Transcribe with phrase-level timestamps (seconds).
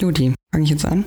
[0.00, 1.04] Juti, fange ich jetzt an?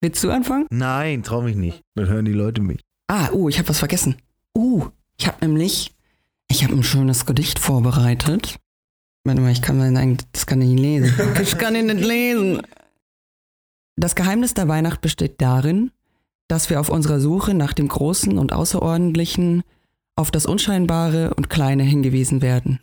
[0.00, 0.66] Willst du anfangen?
[0.70, 1.82] Nein, trau mich nicht.
[1.94, 2.80] Dann hören die Leute mich.
[3.08, 4.16] Ah, uh, ich habe was vergessen.
[4.56, 4.86] Uh,
[5.18, 5.94] ich habe nämlich,
[6.48, 8.58] ich habe ein schönes Gedicht vorbereitet.
[9.24, 11.14] Warte mal, ich kann sagen, das kann ich nicht lesen.
[11.42, 12.62] Ich kann ihn nicht lesen.
[13.96, 15.90] Das Geheimnis der Weihnacht besteht darin,
[16.46, 19.64] dass wir auf unserer Suche nach dem Großen und Außerordentlichen
[20.16, 22.80] auf das Unscheinbare und Kleine hingewiesen werden.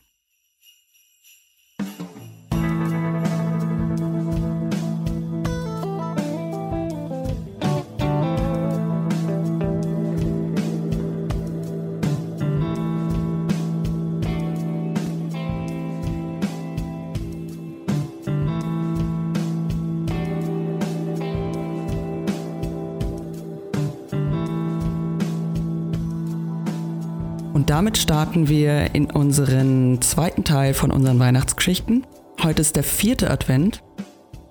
[27.76, 32.08] Damit starten wir in unseren zweiten Teil von unseren Weihnachtsgeschichten.
[32.42, 33.84] Heute ist der vierte Advent.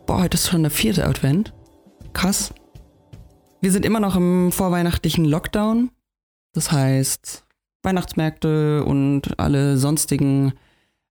[0.05, 1.55] Boah, heute ist schon der vierte Advent.
[2.13, 2.53] Krass.
[3.63, 5.91] Wir sind immer noch im vorweihnachtlichen Lockdown.
[6.53, 7.47] Das heißt,
[7.83, 10.53] Weihnachtsmärkte und alle sonstigen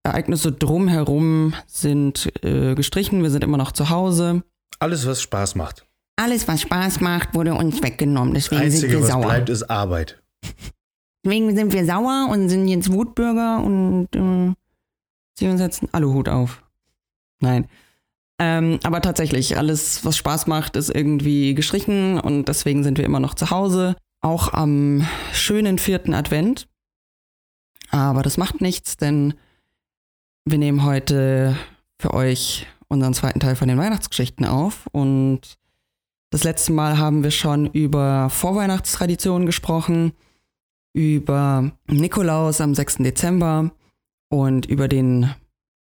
[0.04, 3.24] Ereignisse drumherum sind äh, gestrichen.
[3.24, 4.44] Wir sind immer noch zu Hause.
[4.78, 5.88] Alles, was Spaß macht.
[6.18, 8.36] Alles, was Spaß macht, wurde uns weggenommen.
[8.36, 9.26] Deswegen sind Einzige, wir was sauer.
[9.26, 10.23] bleibt, ist Arbeit.
[11.24, 14.54] Deswegen sind wir sauer und sind jetzt Wutbürger und äh,
[15.36, 16.64] ziehen uns jetzt einen Aluhut auf.
[17.40, 17.68] Nein.
[18.40, 23.20] Ähm, aber tatsächlich, alles, was Spaß macht, ist irgendwie gestrichen und deswegen sind wir immer
[23.20, 23.96] noch zu Hause.
[24.22, 26.68] Auch am schönen vierten Advent.
[27.90, 29.36] Aber das macht nichts, denn
[30.46, 31.56] wir nehmen heute
[32.00, 34.88] für euch unseren zweiten Teil von den Weihnachtsgeschichten auf.
[34.92, 35.58] Und
[36.32, 40.14] das letzte Mal haben wir schon über Vorweihnachtstraditionen gesprochen
[40.94, 42.98] über Nikolaus am 6.
[42.98, 43.72] Dezember
[44.30, 45.30] und über den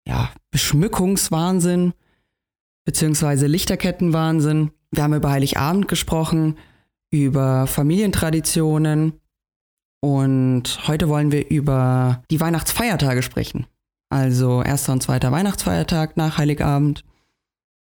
[0.07, 1.95] ja, Beschmückungswahnsinn
[2.85, 4.71] beziehungsweise Lichterkettenwahnsinn.
[4.91, 6.57] Wir haben über Heiligabend gesprochen,
[7.11, 9.21] über Familientraditionen
[10.01, 13.67] und heute wollen wir über die Weihnachtsfeiertage sprechen.
[14.09, 17.05] Also erster und zweiter Weihnachtsfeiertag nach Heiligabend.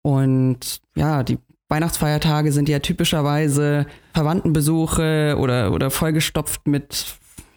[0.03, 1.38] Und ja, die
[1.69, 6.92] Weihnachtsfeiertage sind ja typischerweise Verwandtenbesuche oder, oder vollgestopft mit,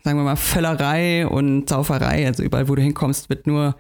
[0.04, 2.26] sagen wir mal, Völlerei und Sauferei.
[2.26, 3.76] Also überall, wo du hinkommst, wird nur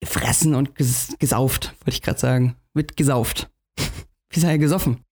[0.00, 2.56] gefressen und ges gesauft, wollte ich gerade sagen.
[2.74, 3.50] Wird gesauft.
[4.32, 5.04] Wie sei gesoffen?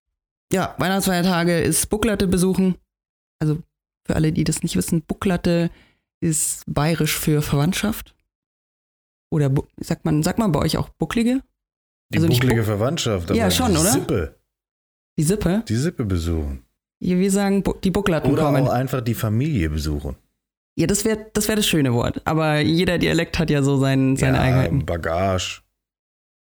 [0.53, 2.75] Ja, Weihnachtsfeiertage ist Bucklatte besuchen.
[3.41, 3.59] Also
[4.07, 5.71] für alle, die das nicht wissen, Bucklatte
[6.21, 8.15] ist bayerisch für Verwandtschaft.
[9.33, 11.41] Oder sagt man, sagt man bei euch auch Bucklige?
[12.13, 13.31] Die Also nicht bucklige Buck- Verwandtschaft.
[13.31, 13.93] Ja, aber schon, die oder?
[13.93, 14.40] Sippe.
[15.21, 15.63] Die Sippe?
[15.69, 16.63] Die Sippe besuchen.
[16.99, 18.67] Wir sagen, die Bucklatten Oder kommen.
[18.67, 20.17] auch einfach die Familie besuchen.
[20.79, 22.23] Ja, das wäre das, wär das schöne Wort.
[22.25, 24.87] Aber jeder Dialekt hat ja so sein, seine ja, Eigenheiten.
[24.87, 25.61] Bagage.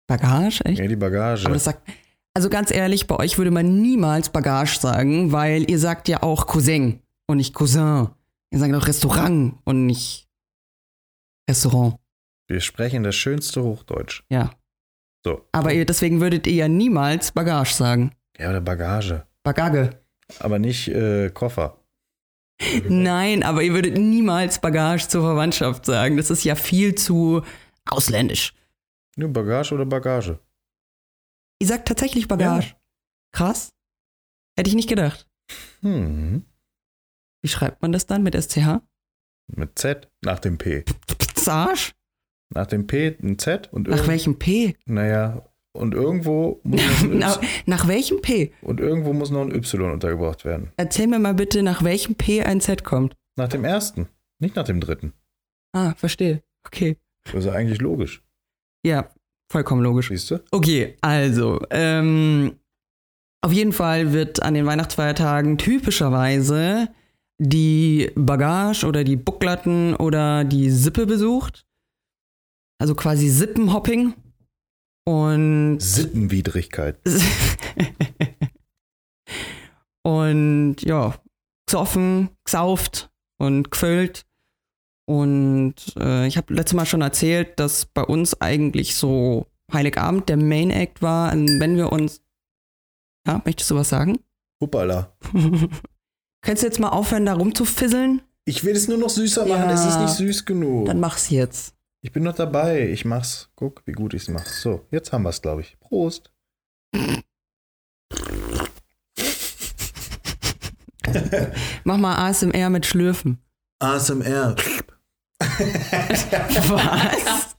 [0.05, 0.79] Bagage, echt?
[0.79, 1.45] Ja, die Bagage.
[1.45, 1.89] Aber das sagt,
[2.33, 6.45] also ganz ehrlich, bei euch würde man niemals Bagage sagen, weil ihr sagt ja auch
[6.45, 8.09] Cousin und nicht Cousin.
[8.51, 10.27] Ihr sagt auch Restaurant und nicht
[11.49, 11.95] Restaurant.
[12.49, 14.23] Wir sprechen das schönste Hochdeutsch.
[14.29, 14.51] Ja.
[15.25, 15.45] So.
[15.53, 18.11] Aber ihr, deswegen würdet ihr ja niemals Bagage sagen.
[18.37, 19.25] Ja, oder Bagage.
[19.43, 20.01] Bagage.
[20.39, 21.79] Aber nicht äh, Koffer.
[22.87, 26.17] Nein, aber ihr würdet niemals Bagage zur Verwandtschaft sagen.
[26.17, 27.43] Das ist ja viel zu
[27.85, 28.53] ausländisch.
[29.15, 30.39] Nur Bagage oder Bagage.
[31.59, 32.75] Ihr sagt tatsächlich Bagage.
[33.31, 33.69] Krass.
[34.57, 35.27] Hätte ich nicht gedacht.
[35.81, 36.45] Hm.
[37.41, 38.81] Wie schreibt man das dann mit SCH?
[39.47, 40.83] Mit Z nach dem P.
[41.17, 41.93] Pizzage?
[42.49, 44.75] Nach dem P ein Z und Nach welchem P?
[44.85, 48.51] Naja, und irgendwo muss noch ein nach, y, nach welchem P?
[48.61, 50.71] und irgendwo muss noch ein Y untergebracht werden.
[50.77, 53.13] Erzähl mir mal bitte, nach welchem P ein Z kommt.
[53.35, 54.07] Nach dem ersten,
[54.39, 55.13] nicht nach dem dritten.
[55.73, 56.41] Ah, verstehe.
[56.65, 56.97] Okay.
[57.25, 58.23] Das ist ja eigentlich logisch.
[58.85, 59.09] Ja,
[59.51, 60.09] vollkommen logisch.
[60.09, 60.39] Siehst du?
[60.51, 62.55] Okay, also, ähm,
[63.41, 66.89] auf jeden Fall wird an den Weihnachtsfeiertagen typischerweise
[67.39, 71.65] die Bagage oder die Bucklatten oder die Sippe besucht.
[72.79, 74.13] Also quasi Sippenhopping.
[75.07, 76.99] Und Sittenwidrigkeit.
[80.03, 81.15] und ja,
[81.65, 83.09] gesoffen, gesauft
[83.39, 84.25] und gefüllt.
[85.05, 90.35] Und äh, ich habe letztes Mal schon erzählt, dass bei uns eigentlich so Heiligabend der
[90.35, 92.21] Main Act war, und wenn wir uns.
[93.25, 94.19] Ja, möchtest du was sagen?
[94.61, 95.13] Hoppala.
[96.41, 98.21] Könntest du jetzt mal aufhören, da rumzufisseln?
[98.43, 99.71] Ich will es nur noch süßer machen, Ja.
[99.71, 100.85] es ist nicht süß genug.
[100.87, 101.76] Dann mach's jetzt.
[102.01, 103.49] Ich bin noch dabei, ich mach's.
[103.55, 104.45] Guck, wie gut ich's mach.
[104.45, 105.79] So, jetzt haben wir's, glaube ich.
[105.79, 106.31] Prost.
[111.83, 113.39] Mach mal ASMR mit Schlürfen.
[113.79, 114.55] ASMR.
[116.69, 117.55] Was?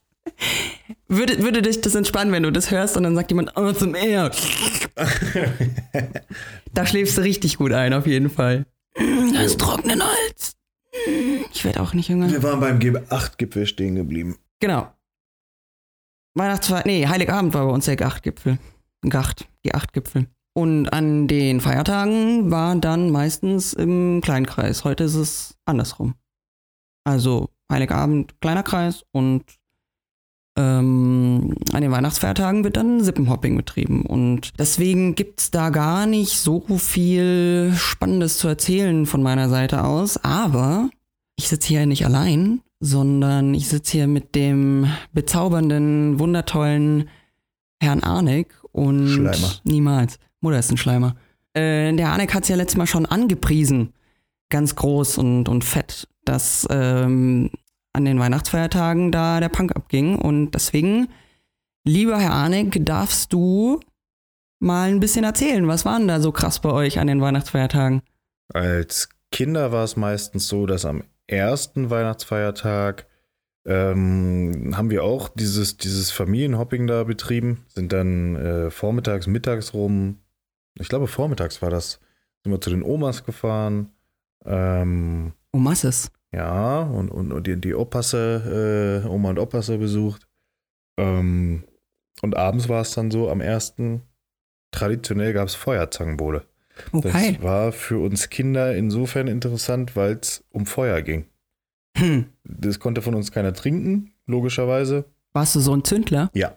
[1.09, 3.95] Würde, würde dich das entspannen, wenn du das hörst und dann sagt jemand, oh, zum
[3.95, 4.31] R.
[6.75, 8.67] da schläfst du richtig gut ein, auf jeden Fall.
[8.95, 10.58] Das ist trockenen Hals.
[11.53, 12.31] Ich werde auch nicht jünger.
[12.31, 14.37] Wir waren beim G8-Gipfel stehen geblieben.
[14.61, 14.93] Genau.
[16.35, 18.59] Weihnachtsfeier, nee, Heiligabend war bei uns der Gacht-Gipfel.
[19.09, 20.27] Gacht, die Acht-Gipfel.
[20.55, 24.85] Und an den Feiertagen war dann meistens im Kleinkreis.
[24.85, 26.15] Heute ist es andersrum.
[27.05, 29.45] Also Heiligabend kleiner Kreis und
[30.59, 34.03] ähm, an den Weihnachtsfeiertagen wird dann Sippenhopping betrieben.
[34.03, 39.85] Und deswegen gibt es da gar nicht so viel Spannendes zu erzählen von meiner Seite
[39.85, 40.17] aus.
[40.25, 40.91] Aber
[41.37, 47.09] ich sitze hier nicht allein, sondern ich sitze hier mit dem bezaubernden, wundertollen
[47.81, 49.53] Herrn Arnek und Schleimer.
[49.63, 50.19] niemals.
[50.41, 51.15] Mutter ist ein Schleimer.
[51.55, 53.93] Äh, der Arnek hat es ja letztes Mal schon angepriesen,
[54.51, 57.51] ganz groß und, und fett, dass ähm,
[57.93, 60.17] an den Weihnachtsfeiertagen da der Punk abging.
[60.17, 61.09] Und deswegen,
[61.85, 63.81] lieber Herr Arnek, darfst du
[64.61, 65.67] mal ein bisschen erzählen.
[65.69, 68.03] Was war denn da so krass bei euch an den Weihnachtsfeiertagen?
[68.53, 73.07] Als Kinder war es meistens so, dass am ersten Weihnachtsfeiertag
[73.67, 80.21] ähm, haben wir auch dieses, dieses Familienhopping da betrieben, sind dann äh, vormittags, mittags rum,
[80.81, 82.01] ich glaube vormittags war das,
[82.43, 83.91] sind wir zu den Omas gefahren.
[84.45, 86.11] Ähm, Omasses.
[86.35, 90.29] Ja, und, und, und die, die Opasse, äh, Oma und Opasse besucht.
[90.99, 91.65] Ähm,
[92.23, 94.03] und abends war es dann so, am ersten,
[94.73, 96.45] traditionell gab es Feuerzangenbowle.
[96.93, 97.33] Okay.
[97.33, 101.27] Das war für uns Kinder insofern interessant, weil es um Feuer ging.
[101.97, 102.27] Hm.
[102.45, 105.05] Das konnte von uns keiner trinken, logischerweise.
[105.33, 106.31] Warst du so ein Zündler?
[106.35, 106.57] Ja,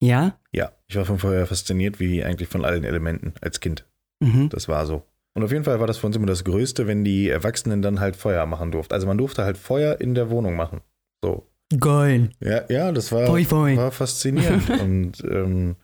[0.00, 0.38] Ja.
[0.52, 0.72] ja.
[0.86, 3.86] Ich war vom Feuer fasziniert, wie eigentlich von allen Elementen als Kind.
[4.20, 4.48] Mhm.
[4.50, 5.02] Das war so.
[5.34, 8.00] Und auf jeden Fall war das für uns immer das Größte, wenn die Erwachsenen dann
[8.00, 8.92] halt Feuer machen durften.
[8.92, 10.80] Also man durfte halt Feuer in der Wohnung machen.
[11.22, 11.46] So.
[11.80, 12.30] Geil.
[12.40, 13.76] Ja, ja, das war, Foi, foi.
[13.76, 14.68] war faszinierend.
[14.82, 15.76] Und ähm,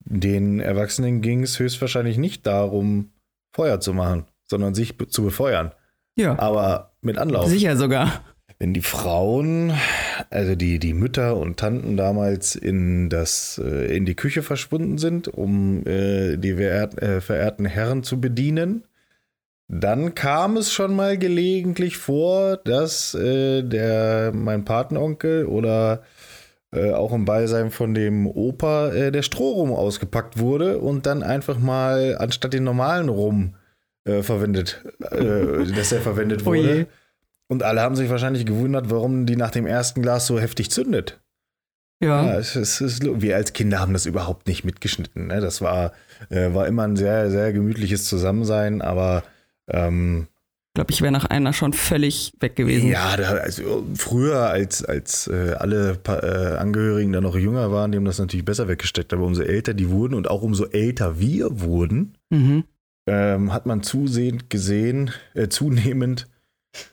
[0.00, 3.10] den Erwachsenen ging es höchstwahrscheinlich nicht darum,
[3.52, 5.72] Feuer zu machen, sondern sich be zu befeuern.
[6.16, 6.38] Ja.
[6.38, 7.48] Aber mit Anlauf.
[7.48, 8.24] Sicher sogar.
[8.58, 9.74] Wenn die Frauen,
[10.30, 15.28] also die, die Mütter und Tanten damals in, das, äh, in die Küche verschwunden sind,
[15.28, 18.84] um äh, die verehrten, äh, verehrten Herren zu bedienen,
[19.68, 26.02] dann kam es schon mal gelegentlich vor, dass äh, der, mein Patenonkel oder
[26.72, 31.58] äh, auch im Beisein von dem Opa äh, der Strohrum ausgepackt wurde und dann einfach
[31.58, 33.54] mal anstatt den normalen Rum
[34.22, 36.86] verwendet, äh, dass er verwendet Oh wurde.
[37.48, 41.20] Und alle haben sich wahrscheinlich gewundert, warum die nach dem ersten Glas so heftig zündet.
[42.02, 42.38] Ja, Ja.
[42.38, 45.28] es, es ist, wir als Kinder haben das überhaupt nicht mitgeschnitten.
[45.28, 45.40] Ne?
[45.40, 45.92] Das war,
[46.28, 49.22] äh, war immer ein sehr, sehr gemütliches Zusammensein, aber
[49.68, 50.26] ähm,
[50.70, 52.88] Ich glaube, ich wäre nach einer schon völlig weg gewesen.
[52.90, 57.92] ja, da, also früher, als, als äh, alle pa äh, Angehörigen da noch jünger waren,
[57.92, 61.18] die haben das natürlich besser weggesteckt, aber umso älter die wurden und auch umso älter
[61.18, 62.64] wir wurden, Mhm.
[63.08, 66.26] ähm, hat man zusehend gesehen, äh, zunehmend,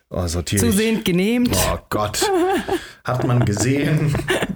[0.10, 0.66] oh, sortiere.
[0.66, 1.56] Zusehend genehmt.
[1.56, 2.30] Oh Gott.
[3.04, 4.16] Hat man gesehen,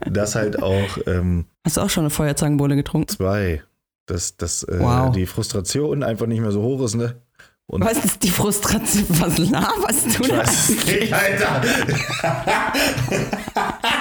[0.10, 3.10] dass halt auch ähm, Hast du auch schon eine Feuerzangenbowle getrunken?
[3.10, 3.62] zwei,
[4.06, 5.12] dass, dass äh, Wow.
[5.14, 7.22] die Frustration einfach nicht mehr so hoch ist, ne?
[7.70, 9.06] Und Was ist die Frustration?
[9.10, 10.42] Was laberst du da?
[10.42, 11.62] nicht, Alter.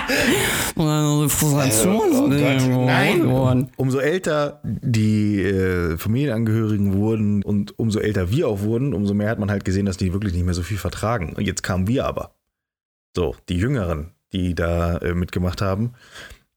[0.08, 3.22] Die Frustration Oh ist Gott, nicht nein.
[3.22, 3.70] geworden.
[3.76, 9.40] Umso älter die äh, Familienangehörigen wurden und umso älter wir auch wurden, umso mehr hat
[9.40, 11.34] man halt gesehen, dass die wirklich nicht mehr so viel vertragen.
[11.34, 12.36] Und jetzt kamen wir aber.
[13.16, 15.94] So, die Jüngeren, die da äh, mitgemacht haben.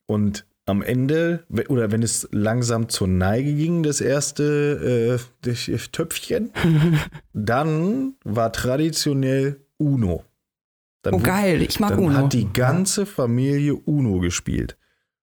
[0.06, 6.52] Und am Ende, oder wenn es langsam zur Neige ging, das erste äh, Töpfchen,
[7.34, 10.24] dann war traditionell Uno.
[11.02, 12.14] Dann, Oh geil, ich mag dann Uno.
[12.16, 14.78] hat die ganze Familie Uno gespielt.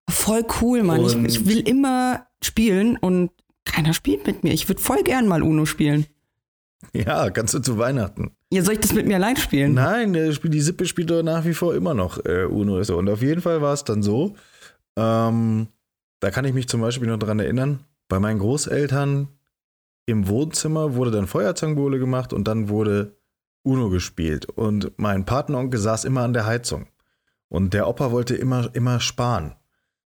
[0.09, 1.05] Voll cool, Mann.
[1.05, 3.31] Ich, ich will immer spielen und
[3.65, 4.53] keiner spielt mit mir.
[4.53, 6.07] Ich würde voll gern mal Uno spielen.
[6.93, 8.31] Ja, kannst du zu Weihnachten.
[8.53, 9.75] Ja, soll ich das mit mir allein spielen?
[9.75, 12.76] Nein, die Sippe spielt doch nach wie vor immer noch äh, Uno.
[12.79, 14.37] Und auf jeden Fall war es dann so,
[14.97, 15.69] ähm,
[16.21, 19.29] da kann ich mich zum Beispiel noch dran erinnern, bei meinen Großeltern
[20.07, 23.17] im Wohnzimmer wurde dann Feuerzangenbowle gemacht und dann wurde
[23.65, 24.47] Uno gespielt.
[24.47, 26.87] Und mein Patenonkel saß immer an der Heizung.
[27.49, 29.57] Und der Opa wollte immer, immer sparen.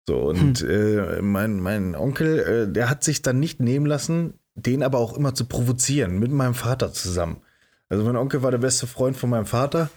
[0.06, 4.82] So, und äh, mein, mein Onkel, äh, der hat sich dann nicht nehmen lassen, den
[4.82, 7.40] aber auch immer zu provozieren, mit meinem Vater zusammen.
[7.88, 9.90] Also mein Onkel war der beste Freund von meinem Vater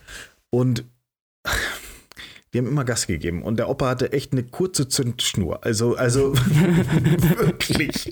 [0.50, 0.86] und
[2.53, 3.44] die haben immer Gas gegeben.
[3.44, 5.63] Und der Opa hatte echt eine kurze Zündschnur.
[5.63, 6.34] Also, also
[7.39, 8.12] wirklich.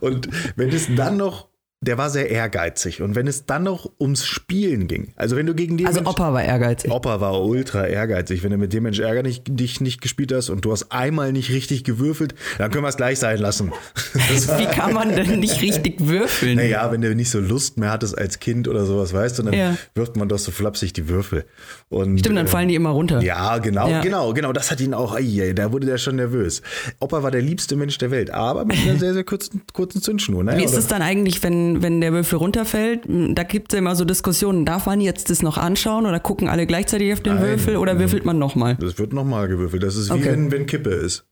[0.00, 1.48] Und wenn es dann noch
[1.80, 3.02] der war sehr ehrgeizig.
[3.02, 6.10] Und wenn es dann noch ums Spielen ging, also wenn du gegen den Also Mensch,
[6.10, 6.90] Opa war ehrgeizig.
[6.90, 8.42] Opa war ultra ehrgeizig.
[8.42, 11.32] Wenn du mit dem Mensch Ärger nicht, dich nicht gespielt hast und du hast einmal
[11.32, 13.72] nicht richtig gewürfelt, dann können wir es gleich sein lassen.
[14.58, 16.56] Wie kann man denn nicht richtig würfeln?
[16.56, 19.54] naja, wenn du nicht so Lust mehr hattest als Kind oder sowas, weißt du, dann
[19.54, 19.76] Ja.
[19.94, 21.44] wirft man doch so flapsig die Würfel.
[21.90, 23.20] Und, Stimmt, dann äh, fallen die immer runter.
[23.22, 24.00] ja, genau, Ja.
[24.00, 24.52] genau, genau.
[24.52, 26.60] Das hat ihn auch, ai, da wurde der schon nervös.
[26.98, 30.42] Opa war der liebste Mensch der Welt, aber mit einer sehr, sehr kurzen, kurzen Zündschnur.
[30.42, 30.56] Ne?
[30.58, 33.02] Wie ist es dann eigentlich, wenn, wenn der Würfel runterfällt?
[33.08, 34.64] Da gibt es ja immer so Diskussionen.
[34.64, 37.44] Darf man jetzt das noch anschauen oder gucken alle gleichzeitig auf den Nein.
[37.44, 38.76] Würfel oder würfelt man nochmal?
[38.80, 39.82] Das wird nochmal gewürfelt.
[39.82, 40.32] Das ist wie Okay.
[40.32, 41.24] wenn, wenn Kippe ist.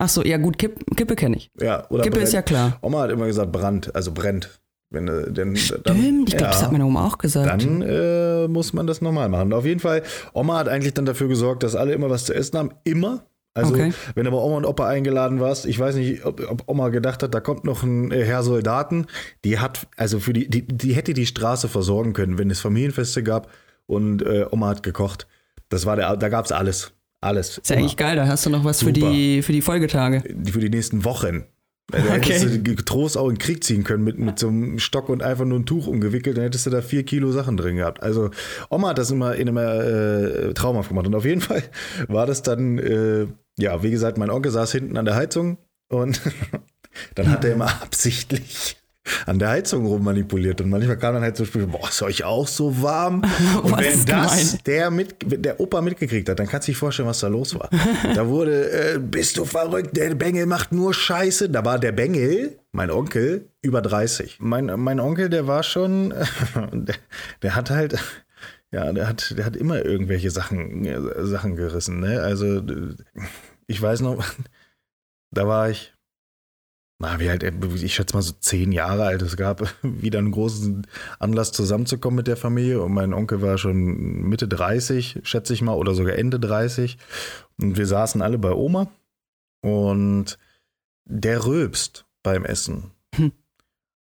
[0.00, 1.50] Ach so, ja gut, Kipp, Kippe kenne ich.
[1.60, 2.32] Ja, oder Kippe ist brennt.
[2.34, 2.78] ja klar.
[2.82, 4.60] Oma hat immer gesagt, Brand, also brennt.
[4.90, 7.46] Wenn, äh, denn, dann, Stimmt, ich glaube, das hat meine Oma auch gesagt.
[7.62, 9.52] dann äh, muss man das nochmal machen.
[9.52, 12.56] Auf jeden Fall, Oma hat eigentlich dann dafür gesorgt, dass alle immer was zu essen
[12.58, 12.70] haben.
[12.84, 13.26] Immer.
[13.54, 13.92] Also, Okay.
[14.14, 17.34] wenn aber Oma und Opa eingeladen warst, ich weiß nicht, ob, ob Oma gedacht hat,
[17.34, 19.06] da kommt noch ein äh, Herr Soldaten,
[19.44, 23.22] die hat, also für die, die, die hätte die Straße versorgen können, wenn es Familienfeste
[23.22, 23.50] gab
[23.86, 25.26] und äh, Oma hat gekocht.
[25.70, 26.92] Das war der, da gab es alles.
[27.20, 27.58] Alles.
[27.58, 29.10] ist ja eigentlich geil, da hast du noch was für Super.
[29.10, 30.22] die, für die Folgetage.
[30.48, 31.46] für die nächsten Wochen.
[31.90, 32.34] Da Okay.
[32.34, 35.22] hättest du getrost auch in den Krieg ziehen können mit, mit so einem Stock und
[35.22, 38.02] einfach nur ein Tuch umgewickelt, dann hättest du da vier Kilo Sachen drin gehabt.
[38.02, 38.30] Also
[38.68, 41.06] Oma hat das immer in immer äh, traumhaft gemacht.
[41.06, 41.62] Und auf jeden Fall
[42.08, 43.26] war das dann, äh,
[43.58, 46.20] ja, wie gesagt, mein Onkel saß hinten an der Heizung und
[47.14, 48.77] dann hat er immer absichtlich
[49.26, 52.46] an der Heizung rummanipuliert und manchmal kam dann halt so Spiel, boah, ist euch auch
[52.46, 53.22] so warm?
[53.62, 54.60] Und Was wenn das gemein.
[54.66, 57.70] der, mit, der Opa mitgekriegt hat, dann kannst du dich vorstellen, was da los war.
[58.14, 61.50] Da wurde, äh, bist du verrückt, der Bengel macht nur Scheiße.
[61.50, 64.38] Da war der Bengel, mein Onkel, über 30.
[64.40, 66.14] Mein, mein Onkel, der war schon,
[66.72, 66.94] der,
[67.42, 67.98] der hat halt,
[68.70, 72.00] ja, der hat, der hat immer irgendwelche Sachen, äh, Sachen gerissen.
[72.00, 72.20] Ne?
[72.20, 72.62] Also,
[73.66, 74.24] ich weiß noch,
[75.30, 75.94] da war ich,
[77.00, 79.22] na, wie halt, ich schätze mal so zehn Jahre alt.
[79.22, 80.86] Es gab wieder einen großen
[81.20, 85.74] Anlass zusammenzukommen mit der Familie und mein Onkel war schon Mitte 30, schätze ich mal,
[85.74, 86.98] oder sogar Ende 30.
[87.60, 88.88] Und wir saßen alle bei Oma
[89.62, 90.38] und
[91.04, 92.90] der rülpst beim Essen.
[93.14, 93.32] Hm.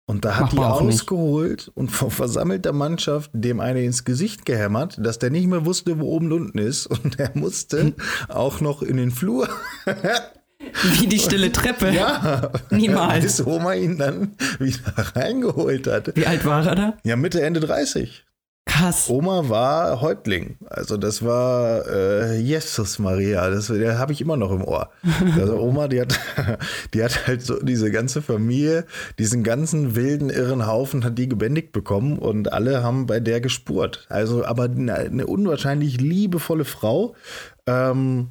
[0.06, 0.94] Und da hat die auch nicht.
[0.94, 6.00] ausgeholt und vor versammelter Mannschaft dem eine ins Gesicht gehämmert, dass der nicht mehr wusste,
[6.00, 6.86] wo oben und unten ist.
[6.88, 7.94] Und er musste
[8.28, 9.48] auch noch in den Flur.
[10.98, 11.90] Wie die stille Treppe.
[11.90, 13.22] Ja, Niemals.
[13.22, 14.80] bis Oma ihn dann wieder
[15.14, 16.16] reingeholt hat.
[16.16, 16.94] Wie alt war er da?
[17.04, 18.24] Ja, Mitte, Ende 30.
[18.64, 19.10] Krass.
[19.10, 20.56] Oma war Häuptling.
[20.70, 23.50] Also das war äh, Jesus Maria.
[23.50, 24.90] Das der habe ich immer noch im Ohr.
[25.36, 26.18] Also Oma, die hat,
[26.94, 28.86] die hat halt so diese ganze Familie,
[29.18, 34.06] diesen ganzen wilden, irren Haufen hat die gebändigt bekommen und alle haben bei der gespurt.
[34.08, 37.16] Also aber eine, eine unwahrscheinlich liebevolle Frau.
[37.66, 38.28] Ähm,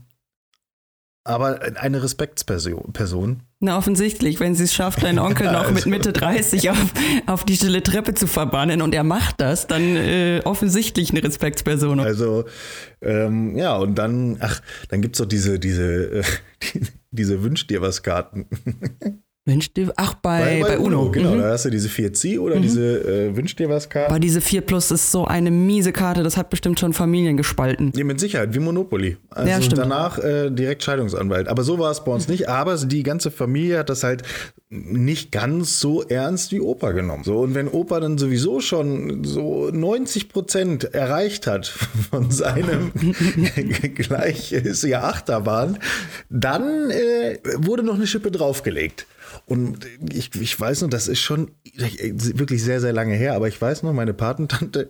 [1.23, 2.93] aber eine Respektsperson.
[2.93, 3.43] Person.
[3.59, 6.93] Na, offensichtlich, wenn sie es schafft, deinen Onkel Ja, noch mit also- Mitte 30 auf,
[7.27, 11.99] auf die stille Treppe zu verbannen und er macht das, dann äh, offensichtlich eine Respektsperson.
[11.99, 12.45] Also,
[13.01, 16.23] ähm, ja, und dann, ach, dann gibt es doch diese, diese, äh,
[16.73, 18.47] die, diese Wünsch dir was Karten.
[19.45, 21.09] Wünsch dir, ach, bei, bei, Uno.
[21.09, 21.39] Genau, Mhm.
[21.39, 24.11] da hast du diese 4C oder diese äh, Wünsch dir was Karten.
[24.11, 27.91] Aber diese 4 Plus ist so eine miese Karte, das hat bestimmt schon Familien gespalten.
[27.95, 29.17] Nee, mit Sicherheit, wie Monopoly.
[29.31, 29.79] Also Ja, stimmt.
[29.79, 31.47] danach äh, direkt Scheidungsanwalt.
[31.47, 32.49] Aber so war es bei uns nicht.
[32.49, 34.21] Aber die ganze Familie hat das halt
[34.69, 37.23] nicht ganz so ernst wie Opa genommen.
[37.23, 41.65] So, und wenn Opa dann sowieso schon so 90 Prozent erreicht hat
[42.11, 42.91] von seinem
[43.95, 45.79] gleich ist ja Achterbahn,
[46.29, 49.07] dann äh, wurde noch eine Schippe draufgelegt.
[49.51, 53.61] Und ich, ich weiß noch, das ist schon wirklich sehr, sehr lange her, aber ich
[53.61, 54.89] weiß noch, meine Patentante,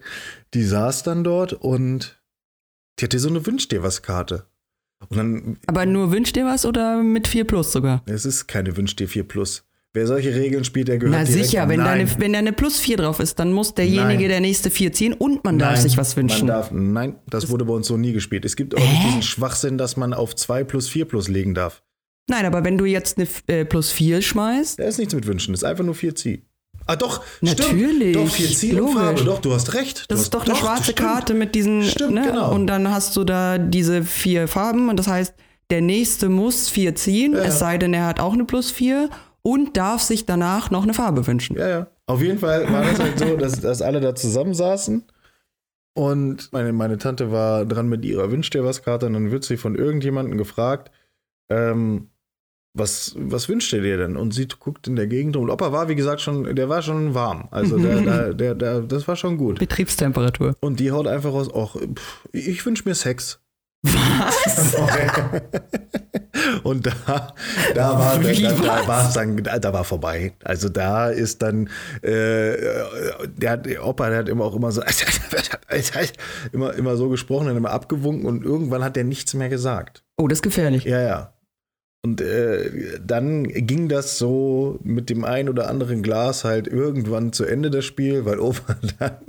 [0.54, 2.22] die saß dann dort und
[3.00, 4.46] die hatte so eine Wünsch dir was Karte.
[5.10, 8.04] Und dann, Aber nur wünsch dir was oder mit 4 Plus sogar?
[8.06, 9.64] es ist keine Wünsch dir 4 Plus.
[9.94, 12.02] Wer solche Regeln spielt, der gehört Na sicher, wenn da, Nein.
[12.08, 14.30] eine, wenn da eine Plus 4 drauf ist, dann muss derjenige Nein.
[14.30, 16.46] der nächste 4 ziehen und man darf Nein, sich was wünschen.
[16.46, 18.46] Man darf, nein, das wurde bei uns so nie gespielt.
[18.46, 21.82] Es gibt auch nicht diesen Schwachsinn, dass man auf 2 plus 4 plus legen darf.
[22.30, 25.54] Nein, aber wenn du jetzt eine äh, Plus 4 schmeißt, Da ist nichts mit Wünschen,
[25.54, 26.42] das ist einfach nur 4C.
[26.88, 28.16] Ah, doch, Natürlich, stimmt.
[28.16, 28.96] Doch, 4C und logisch.
[28.96, 29.24] Farbe.
[29.24, 30.00] Doch, du hast recht.
[30.00, 31.00] Du Das hast, ist doch eine schwarze stimmt.
[31.00, 31.84] Karte mit diesen.
[31.84, 32.24] Stimmt, ne?
[32.28, 32.54] genau.
[32.54, 35.34] Und dann hast du da diese vier Farben und das heißt,
[35.70, 37.40] der nächste muss vier ziehen, Ja.
[37.44, 39.10] es sei denn, er hat auch eine plus vier
[39.42, 41.56] und darf sich danach noch eine Farbe wünschen.
[41.58, 41.88] Ja, ja.
[42.08, 45.04] Auf jeden Fall war das halt so, dass, dass alle da zusammensaßen.
[45.94, 49.44] Und meine, meine Tante war dran mit ihrer Wünsch dir was Karte und dann wird
[49.44, 50.92] sie von irgendjemandem gefragt,
[51.52, 52.08] ähm,
[52.74, 54.16] was, was wünscht ihr dir denn?
[54.16, 55.44] Und sie guckt in der Gegend rum.
[55.44, 57.50] Und Opa war, wie gesagt, schon, der war schon warm.
[57.52, 59.60] Also der, der, der, der, das war schon gut.
[59.60, 60.56] Betriebstemperatur.
[60.62, 63.40] Und die haut einfach raus, ach, pff, ich wünsche mir Sex.
[63.84, 64.76] Was?
[66.64, 67.34] Und da,
[67.74, 70.34] da war da, da dann, da war vorbei.
[70.44, 71.68] Also da ist dann,
[72.02, 72.58] äh,
[73.28, 74.84] der, der Opa, der hat immer auch immer so,
[76.52, 80.04] immer, immer so gesprochen und immer abgewunken und irgendwann hat der nichts mehr gesagt.
[80.18, 80.84] Oh, das ist gefährlich.
[80.84, 81.34] Ja, ja.
[82.04, 87.46] Und äh, dann ging das so mit dem ein oder anderen Glas halt irgendwann zu
[87.46, 89.20] Ende das Spiel, weil Opa dann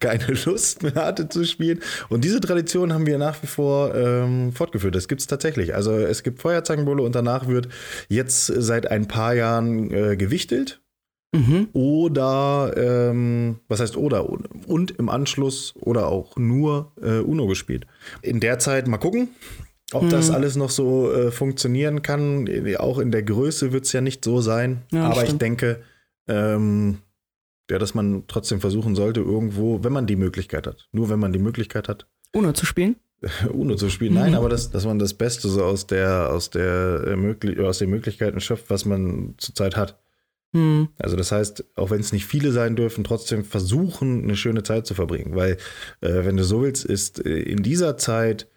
[0.00, 1.80] keine Lust mehr hatte zu spielen.
[2.10, 4.94] Und diese Tradition haben wir nach wie vor ähm, fortgeführt.
[4.94, 5.74] Das gibt es tatsächlich.
[5.74, 7.68] Also es gibt Feuerzangenbowle und danach wird
[8.08, 10.82] jetzt seit ein paar Jahren äh, gewichtelt.
[11.34, 11.68] Mhm.
[11.72, 14.28] Oder, ähm, was heißt oder?
[14.28, 17.86] Und im Anschluss oder auch nur äh, Uno gespielt.
[18.20, 19.28] In der Zeit mal gucken.
[19.94, 24.00] Ob das alles noch so äh, funktionieren kann, auch in der Größe wird es ja
[24.00, 24.82] nicht so sein.
[24.90, 25.32] Ja, aber stimmt.
[25.32, 25.82] ich denke,
[26.28, 26.98] ähm,
[27.70, 31.32] ja, dass man trotzdem versuchen sollte, irgendwo, wenn man die Möglichkeit hat, nur wenn man
[31.32, 32.06] die Möglichkeit hat.
[32.32, 32.96] Uno zu spielen?
[33.52, 34.36] Uno zu spielen, nein, mhm.
[34.38, 37.90] aber das, dass man das Beste so aus der, aus der äh, möglich, aus den
[37.90, 39.98] Möglichkeiten schöpft, was man zurzeit hat.
[40.52, 40.88] Mhm.
[40.98, 44.86] Also das heißt, auch wenn es nicht viele sein dürfen, trotzdem versuchen, eine schöne Zeit
[44.86, 45.34] zu verbringen.
[45.34, 45.56] Weil,
[46.00, 48.48] äh, wenn du so willst, ist äh, in dieser Zeit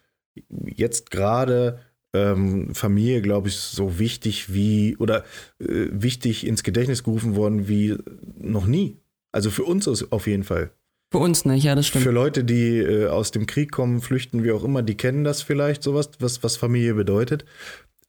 [0.65, 1.79] jetzt gerade
[2.13, 5.23] ähm, Familie, glaube ich, so wichtig wie oder
[5.59, 7.97] äh, wichtig ins Gedächtnis gerufen worden wie
[8.37, 8.97] noch nie.
[9.31, 10.71] Also für uns auf jeden Fall.
[11.11, 12.03] Für uns nicht, ja, das stimmt.
[12.03, 15.41] Für Leute, die äh, aus dem Krieg kommen, flüchten, wie auch immer, die kennen das
[15.41, 17.45] vielleicht, sowas, was, was Familie bedeutet.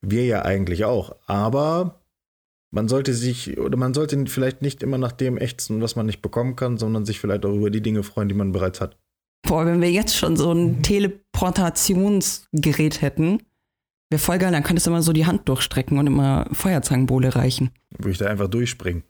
[0.01, 1.17] Wir ja eigentlich auch.
[1.27, 2.01] Aber
[2.71, 6.23] man sollte sich oder man sollte vielleicht nicht immer nach dem ächzen, was man nicht
[6.23, 8.97] bekommen kann, sondern sich vielleicht auch über die Dinge freuen, die man bereits hat.
[9.47, 13.41] Boah, wenn wir jetzt schon so ein Teleportationsgerät hätten,
[14.11, 17.71] wäre voll geil, dann könntest du immer so die Hand durchstrecken und immer Feuerzangenbowle reichen.
[17.91, 19.05] Würde ich da einfach durchspringen.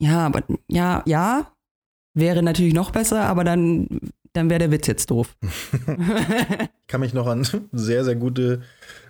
[0.00, 1.52] Ja, aber ja, ja,
[2.14, 3.88] wäre natürlich noch besser, aber dann,
[4.32, 5.36] dann wäre der Witz jetzt doof.
[5.42, 8.62] ich kann mich noch an sehr, sehr gute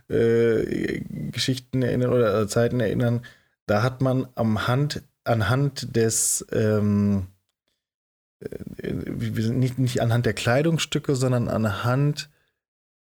[0.09, 3.21] äh, Geschichten erinnern oder Zeiten erinnern.
[3.67, 7.27] Da hat man am Hand, anhand des ähm,
[8.83, 12.31] äh, nicht, nicht anhand der Kleidungsstücke, sondern anhand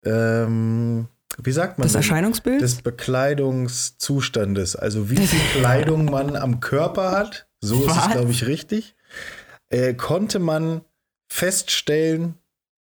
[0.04, 1.08] ähm,
[1.42, 7.46] wie sagt man das Erscheinungsbild des Bekleidungszustandes, also wie viel Kleidung man am Körper hat,
[7.60, 7.96] so Was?
[7.96, 8.94] ist es glaube ich richtig,
[9.68, 10.82] äh, konnte man
[11.28, 12.34] feststellen,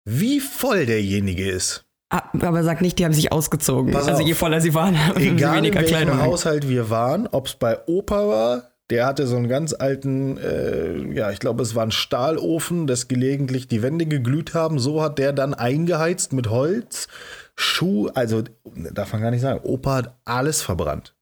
[0.04, 1.84] wie voll derjenige ist.
[2.10, 3.92] Ah, aber sag nicht, die haben sich ausgezogen.
[3.92, 6.22] Pass also je voller sie waren, Egal weniger in welchem Kleidung.
[6.22, 11.14] Haushalt wir waren, ob es bei Opa war, der hatte so einen ganz alten, äh,
[11.14, 14.78] ja, ich glaube, es war ein Stahlofen, das gelegentlich die Wände geglüht haben.
[14.78, 17.08] So hat der dann eingeheizt mit Holz.
[17.54, 21.14] Schuh, also darf man gar nicht sagen, Opa hat alles verbrannt.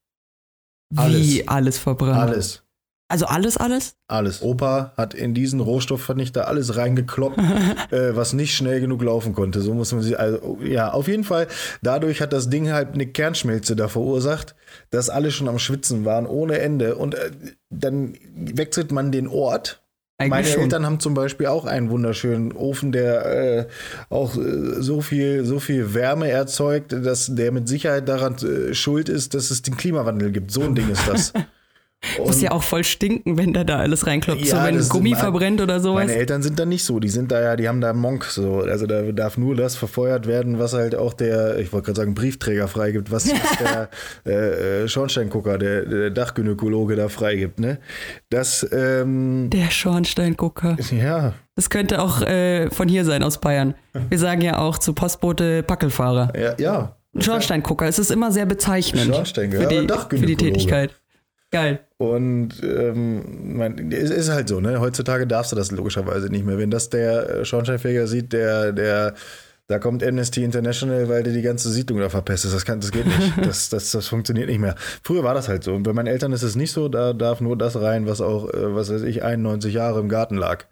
[0.95, 1.21] Alles.
[1.21, 2.31] Wie alles verbrannt?
[2.31, 2.63] Alles.
[3.09, 3.95] Also alles, alles?
[4.09, 4.41] Alles.
[4.41, 7.37] Opa hat in diesen Rohstoffvernichter alles reingekloppt,
[7.91, 9.61] äh, was nicht schnell genug laufen konnte.
[9.61, 11.47] So muss man sich, also, ja, auf jeden Fall.
[11.81, 14.55] Dadurch hat das Ding halt eine Kernschmelze da verursacht,
[14.89, 16.95] dass alle schon am Schwitzen waren, ohne Ende.
[16.95, 17.31] Und äh,
[17.69, 19.81] dann wechselt man den Ort
[20.19, 20.61] eigentlich Meine schon.
[20.63, 23.67] Eltern haben zum Beispiel auch einen wunderschönen Ofen, der äh,
[24.09, 29.09] auch äh, so viel, so viel Wärme erzeugt, dass der mit Sicherheit daran äh, schuld
[29.09, 30.49] ist, dass es den Klimawandel gibt.
[30.49, 31.33] So ein Ding ist das.
[32.19, 34.45] Muss ja auch voll stinken, wenn da da alles reinkloppt.
[34.45, 36.05] Ja, so, wenn Gummi verbrennt oder sowas.
[36.05, 36.99] Meine Eltern sind da nicht so.
[36.99, 38.59] Die sind da ja, die haben da Monk so.
[38.59, 42.13] Also da darf nur das verfeuert werden, was halt auch der, ich wollte gerade sagen,
[42.13, 43.57] Briefträger freigibt, was, was
[44.25, 47.79] der äh, äh, Schornsteingucker, der, der Dachgynäkologe da freigibt, ne?
[48.29, 50.77] Das, ähm, Der Schornsteingucker.
[50.91, 51.33] Ja.
[51.55, 53.73] Das könnte auch äh, von hier sein, aus Bayern.
[54.09, 56.31] Wir sagen ja auch zu Postbote Packelfahrer.
[56.39, 56.97] Ja, ja.
[57.17, 57.87] Schornsteingucker.
[57.87, 60.91] Es ist immer sehr bezeichnend Schornstein, für, die, für die Tätigkeit.
[61.57, 61.79] Geil.
[61.97, 64.79] Und ähm, man, es ist halt so, ne?
[64.79, 66.57] Heutzutage darfst du das logischerweise nicht mehr.
[66.59, 69.15] Wenn das der äh, Schornsteinfeger sieht, der, der,
[69.65, 72.53] da kommt Amnesty International, weil der die ganze Siedlung da verpestet.
[72.53, 73.33] Das, kann, das geht nicht.
[73.43, 74.75] Das, das, das funktioniert nicht mehr.
[75.01, 75.73] Früher war das halt so.
[75.73, 78.49] Und bei meinen Eltern ist es nicht so, da darf nur das rein, was auch,
[78.53, 80.65] äh, was weiß ich, 91 Jahre im Garten lag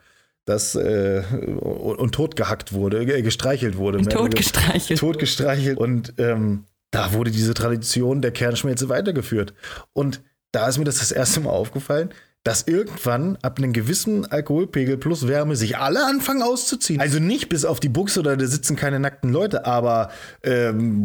[0.45, 3.97] das äh, und, und totgehackt wurde, äh, gestreichelt wurde.
[4.03, 4.99] Totgestreichelt.
[4.99, 5.77] Totgestreichelt.
[5.77, 9.53] Und ähm, da wurde diese Tradition der Kernschmelze weitergeführt.
[9.93, 10.21] Und
[10.55, 12.09] da ist mir das das erste Mal aufgefallen,
[12.43, 17.01] dass irgendwann ab einem gewissen Alkoholpegel plus Wärme sich alle anfangen auszuziehen.
[17.01, 20.11] Also nicht bis auf die Buchse oder da sitzen keine nackten Leute, aber
[20.43, 21.03] ähm,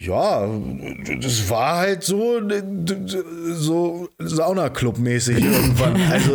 [0.00, 0.48] ja,
[1.20, 2.40] das war halt so,
[3.52, 6.00] so Saunaclub-mäßig irgendwann.
[6.10, 6.34] Also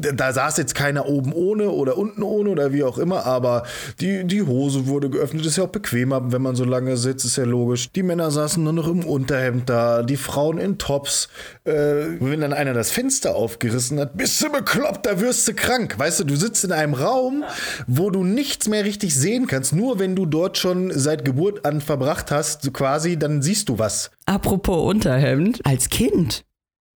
[0.00, 3.64] da saß jetzt keiner oben ohne oder unten ohne oder wie auch immer, aber
[4.00, 5.44] die, die Hose wurde geöffnet.
[5.46, 7.90] Ist ja auch bequemer, wenn man so lange sitzt, ist ja logisch.
[7.92, 11.28] Die Männer saßen nur noch im Unterhemd da, die Frauen in Tops.
[11.64, 11.72] Äh,
[12.20, 15.98] wenn dann einer das Fenster aufgerissen hat, bist du bekloppt, da wirst du krank.
[15.98, 17.44] Weißt du, du sitzt in einem Raum,
[17.86, 19.72] wo du nichts mehr richtig sehen kannst.
[19.72, 24.10] Nur wenn du dort schon seit Geburt an verbracht hast, quasi, dann siehst du was.
[24.26, 26.44] Apropos Unterhemd, als Kind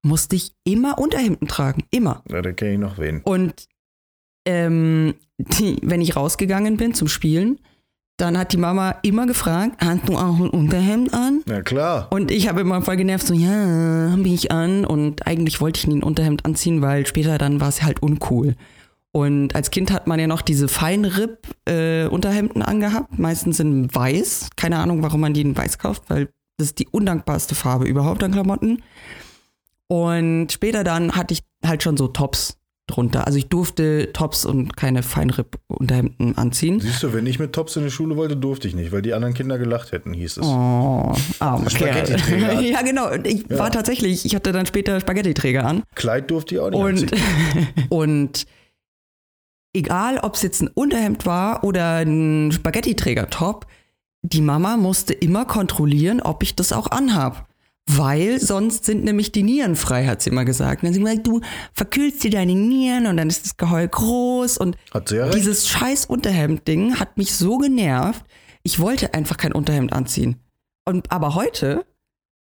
[0.04, 1.84] musste ich immer Unterhemden tragen.
[1.90, 2.22] Immer.
[2.30, 3.22] Ja, da kenne ich noch wen.
[3.22, 3.66] Und
[4.46, 7.58] ähm, die, wenn ich rausgegangen bin zum Spielen,
[8.16, 11.42] dann hat die Mama immer gefragt, hast du auch ein Unterhemd an?
[11.48, 12.06] Ja, klar.
[12.10, 14.84] Und ich habe immer voll genervt, so, ja, habe ich an.
[14.84, 18.54] Und eigentlich wollte ich nie ein Unterhemd anziehen, weil später dann war es halt uncool.
[19.10, 24.50] Und als Kind hat man ja noch diese Feinripp-Unterhemden angehabt, meistens in weiß.
[24.56, 28.22] Keine Ahnung, warum man die in weiß kauft, weil das ist die undankbarste Farbe überhaupt
[28.22, 28.82] an Klamotten.
[29.88, 33.26] Und später dann hatte ich halt schon so Tops drunter.
[33.26, 36.80] Also ich durfte Tops und keine Feinripp-Unterhemden anziehen.
[36.80, 39.14] Siehst du, wenn ich mit Tops in die Schule wollte, durfte ich nicht, weil die
[39.14, 40.46] anderen Kinder gelacht hätten, hieß es.
[40.46, 41.70] Oh, armer Kerl.
[41.70, 42.60] Spaghetti-Träger.
[42.60, 43.10] Ja, genau.
[43.24, 43.58] Ich Ja.
[43.58, 45.82] war tatsächlich, ich hatte dann später Spaghetti-Träger an.
[45.94, 47.68] Kleid durfte ich auch nicht Und, anziehen.
[47.88, 48.46] und
[49.74, 53.66] egal, ob es jetzt ein Unterhemd war oder ein Spaghetti-Träger-Top,
[54.22, 57.46] die Mama musste immer kontrollieren, ob ich das auch anhab.
[57.86, 60.82] Weil sonst sind nämlich die Nieren frei, hat sie immer gesagt.
[60.82, 61.40] Und dann hat sie gesagt, du
[61.74, 64.56] verkühlst dir deine Nieren und dann ist das Geheul groß.
[64.56, 65.36] Und Hat sie ja recht.
[65.36, 68.24] dieses scheiß Unterhemd-Ding hat mich so genervt.
[68.62, 70.36] Ich wollte einfach kein Unterhemd anziehen.
[70.86, 71.84] Und, aber heute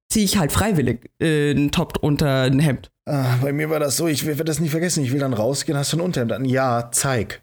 [0.10, 2.90] ziehe ich halt freiwillig äh, einen Top unter ein Hemd.
[3.06, 5.04] Ah, bei mir war das so, ich werde das nie vergessen.
[5.04, 6.46] Ich will dann rausgehen, hast du ein Unterhemd an?
[6.46, 7.42] Ja, zeig.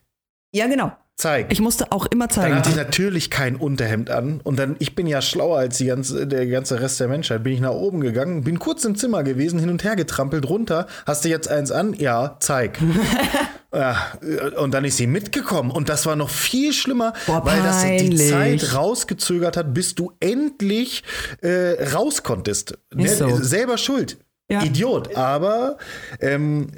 [0.55, 0.93] Ja, genau.
[1.17, 1.53] Zeig.
[1.53, 2.57] Ich musste auch immer dann zeigen.
[2.57, 6.27] hatte ich natürlich kein Unterhemd an und dann, ich bin ja schlauer als die ganze,
[6.27, 9.59] der ganze Rest der Menschheit, bin ich nach oben gegangen, bin kurz im Zimmer gewesen,
[9.59, 11.93] hin und her getrampelt, runter, hast du jetzt eins an?
[11.93, 12.79] Ja, zeig.
[13.75, 14.13] ja,
[14.57, 18.17] und dann ist sie mitgekommen und das war noch viel schlimmer, Boah, weil das die.
[18.17, 21.05] Zeit rausgezögert hat, bis du endlich
[21.43, 22.79] äh, raus konntest.
[22.97, 23.37] Ist so.
[23.43, 24.19] Selber schuld.
[24.51, 24.65] Ja.
[24.65, 25.17] Idiot.
[25.17, 25.79] Aber
[26.21, 26.73] ähm,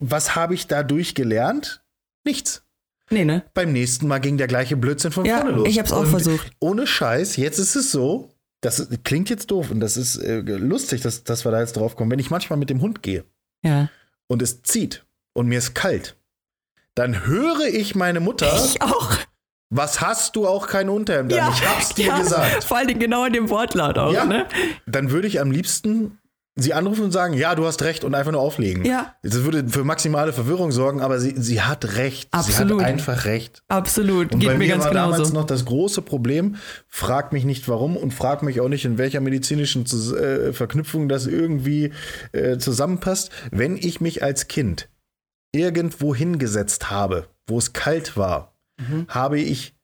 [0.00, 1.82] was habe ich dadurch gelernt?
[2.24, 2.64] Nichts.
[3.10, 3.44] Nee, ne?
[3.54, 5.68] Beim nächsten Mal ging der gleiche Blödsinn von Ja, vorne los.
[5.68, 6.50] ich hab's auch Und versucht.
[6.60, 11.00] Ohne Scheiß, jetzt ist es so, das klingt jetzt doof und das ist äh, lustig,
[11.02, 12.10] dass, dass wir da jetzt drauf kommen.
[12.10, 13.24] Wenn ich manchmal mit dem Hund gehe
[13.62, 13.88] Ja.
[14.28, 16.16] und es zieht und mir ist kalt,
[16.94, 19.16] dann höre ich meine Mutter, Ich auch.
[19.70, 21.52] was hast du auch kein Unterhemd an?
[21.52, 22.18] Ich hab's dir ja.
[22.20, 22.64] gesagt.
[22.64, 24.24] Vor allen Dingen genau in dem Wortlaut auch, Ja.
[24.26, 24.46] ne?
[24.86, 26.18] Dann würde ich am liebsten
[26.54, 28.84] sie anrufen und sagen, ja, du hast recht und einfach nur auflegen.
[28.84, 29.14] Ja.
[29.22, 32.28] Das würde für maximale Verwirrung sorgen, aber sie, sie hat recht.
[32.32, 32.80] Absolut.
[32.80, 33.62] Sie hat einfach recht.
[33.68, 34.32] Absolut.
[34.34, 35.34] Und Geht bei mir mir ganz war damals genauso.
[35.34, 36.56] noch das große Problem,
[36.88, 41.08] frag mich nicht warum und frag mich auch nicht, in welcher medizinischen Zus äh, Verknüpfung
[41.08, 41.92] das irgendwie
[42.32, 43.30] äh, zusammenpasst.
[43.50, 44.88] Wenn ich mich als Kind
[45.52, 49.06] irgendwo hingesetzt habe, wo es kalt war, Mhm.
[49.08, 49.74] habe ich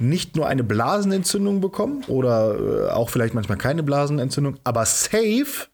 [0.00, 5.68] nicht nur eine Blasenentzündung bekommen oder äh, auch vielleicht manchmal keine Blasenentzündung, aber safe,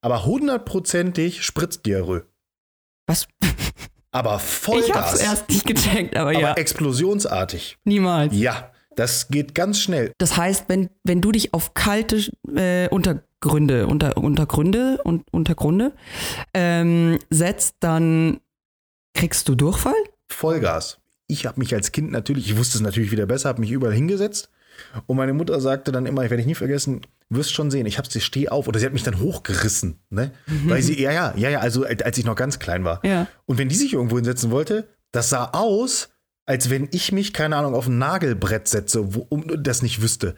[0.00, 2.24] aber hundertprozentig Spritzdiarrhoe.
[3.06, 3.26] Was?
[4.10, 4.96] Aber Ich Vollgas.
[4.96, 6.54] hab's erst nicht gecheckt, aber, aber ja.
[6.54, 7.76] explosionsartig.
[7.84, 8.34] Niemals.
[8.34, 10.12] Ja, das geht ganz schnell.
[10.18, 12.16] Das heißt, wenn, wenn du dich auf kalte
[12.54, 15.92] äh, Untergründe, unter, Untergründe und Untergründe
[16.54, 18.40] ähm, setzt, dann
[19.14, 19.94] kriegst du Durchfall?
[20.28, 20.98] Vollgas.
[21.26, 23.94] Ich habe mich als Kind natürlich, ich wusste es natürlich wieder besser, habe mich überall
[23.94, 24.50] hingesetzt.
[25.06, 27.98] Und meine Mutter sagte dann immer, ich werde ich nie vergessen, wirst schon sehen, ich
[27.98, 28.68] habe sie steh auf.
[28.68, 30.32] Oder sie hat mich dann hochgerissen, ne?
[30.66, 33.04] Weil sie, ja, ja, ja, ja, also als ich noch ganz klein war.
[33.04, 33.26] Ja.
[33.46, 36.08] Und wenn die sich irgendwo hinsetzen wollte, das sah aus,
[36.46, 40.34] als wenn ich mich, keine Ahnung, auf ein Nagelbrett setze, wo, um das nicht wüsste.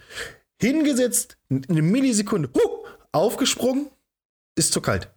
[0.60, 3.88] Hingesetzt, eine Millisekunde, huh, aufgesprungen,
[4.56, 5.08] ist zu kalt.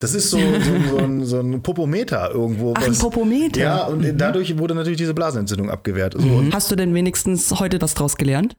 [0.00, 2.74] Das ist so, so, so, ein, so ein Popometer irgendwo.
[2.76, 3.60] Ach, ein was- Popometer.
[3.60, 6.14] Ja, und dadurch wurde natürlich diese Blasenentzündung abgewehrt.
[6.18, 8.56] So, und, Hast du denn wenigstens heute was draus gelernt?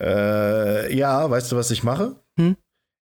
[0.00, 2.16] Äh, ja, weißt du, was ich mache?
[2.38, 2.56] Hm?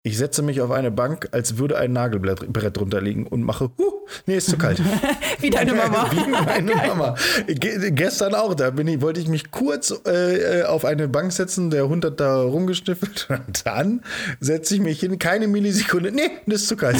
[0.06, 3.72] Ich setze mich auf eine Bank, als würde ein Nagelbrett Brett drunter liegen und mache,
[3.78, 4.82] huh, nee, ist zu kalt.
[5.40, 6.12] Wie deine Mama.
[6.12, 7.16] Wie meine Mama.
[7.48, 11.32] Ge gestern auch, da bin ich, wollte ich mich kurz äh, äh, auf eine Bank
[11.32, 14.02] setzen, der Hund hat da rumgestiffelt und dann
[14.42, 16.98] setze ich mich hin, keine Millisekunde, nee, das ist zu kalt.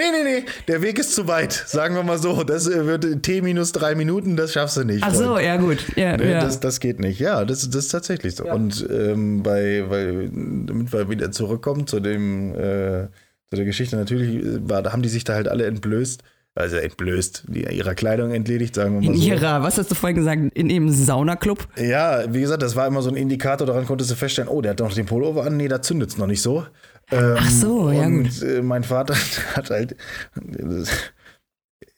[0.00, 2.42] Nee, nee, nee, der Weg ist zu weit, sagen wir mal so.
[2.42, 5.04] Das äh, wird T minus drei Minuten, das schaffst du nicht.
[5.04, 5.44] Ach so, Freund.
[5.44, 5.84] ja gut.
[5.94, 6.40] Ja, Nee, ja.
[6.40, 7.20] das, das geht nicht.
[7.20, 8.44] Ja, das, das ist tatsächlich so.
[8.44, 13.08] Und ähm, bei, weil, damit wir wieder zurückkommen zu dem, äh,
[13.50, 16.22] zu der Geschichte, natürlich äh, war, da haben die sich da halt alle entblößt,
[16.54, 19.28] also entblößt, ihrer Kleidung entledigt, sagen wir mal in so.
[19.28, 21.68] ihrer, was hast du vorhin gesagt, in ihrem Saunaclub?
[21.76, 24.70] Ja, wie gesagt, das war immer so ein Indikator, daran konntest du feststellen, oh, der
[24.70, 26.64] hat noch den Pullover an, nee, da zündet es noch nicht so.
[27.10, 28.42] Ähm, Ach so, ja und, gut.
[28.42, 29.14] Äh, mein Vater
[29.54, 29.96] hat halt,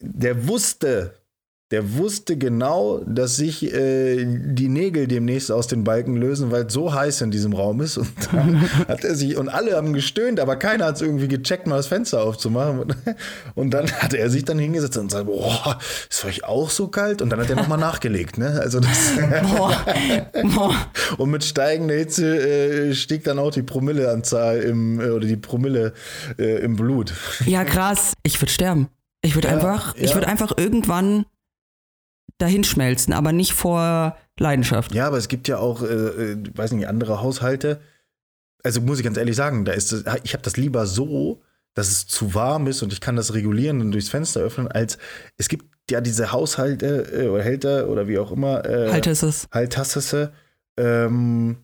[0.00, 1.21] der wusste,
[1.72, 6.72] der wusste genau, dass sich äh, die Nägel demnächst aus den Balken lösen, weil es
[6.74, 7.96] so heiß in diesem Raum ist.
[7.96, 8.12] Und
[8.88, 11.86] hat er sich, und alle haben gestöhnt, aber keiner hat es irgendwie gecheckt, mal das
[11.86, 12.94] Fenster aufzumachen.
[13.54, 15.78] Und dann hat er sich dann hingesetzt und gesagt, boah,
[16.10, 17.22] ist euch auch so kalt?
[17.22, 18.58] Und dann hat er nochmal nachgelegt, ne?
[18.60, 19.12] Also das
[19.56, 19.84] Boah.
[20.54, 20.74] Boah.
[21.18, 25.92] und mit steigender Hitze äh, stieg dann auch die Promilleanzahl im, äh, oder die Promille
[26.38, 27.14] äh, im Blut.
[27.46, 28.12] Ja, krass.
[28.22, 28.88] Ich würde sterben.
[29.22, 30.14] Ich würde Ja, einfach, ich ja.
[30.16, 31.24] würde einfach irgendwann
[32.38, 34.94] dahin schmelzen, aber nicht vor Leidenschaft.
[34.94, 37.80] Ja, aber es gibt ja auch, äh, äh, weiß nicht, andere Haushalte.
[38.62, 41.42] Also muss ich ganz ehrlich sagen, da ist es, ich habe das lieber so,
[41.74, 44.98] dass es zu warm ist und ich kann das regulieren und durchs Fenster öffnen, als
[45.36, 48.64] es gibt ja diese Haushalte äh, oder Hälter oder wie auch immer.
[48.64, 49.48] Äh, Halt ist es.
[49.52, 50.32] Haltassesse,
[50.76, 51.58] ähm,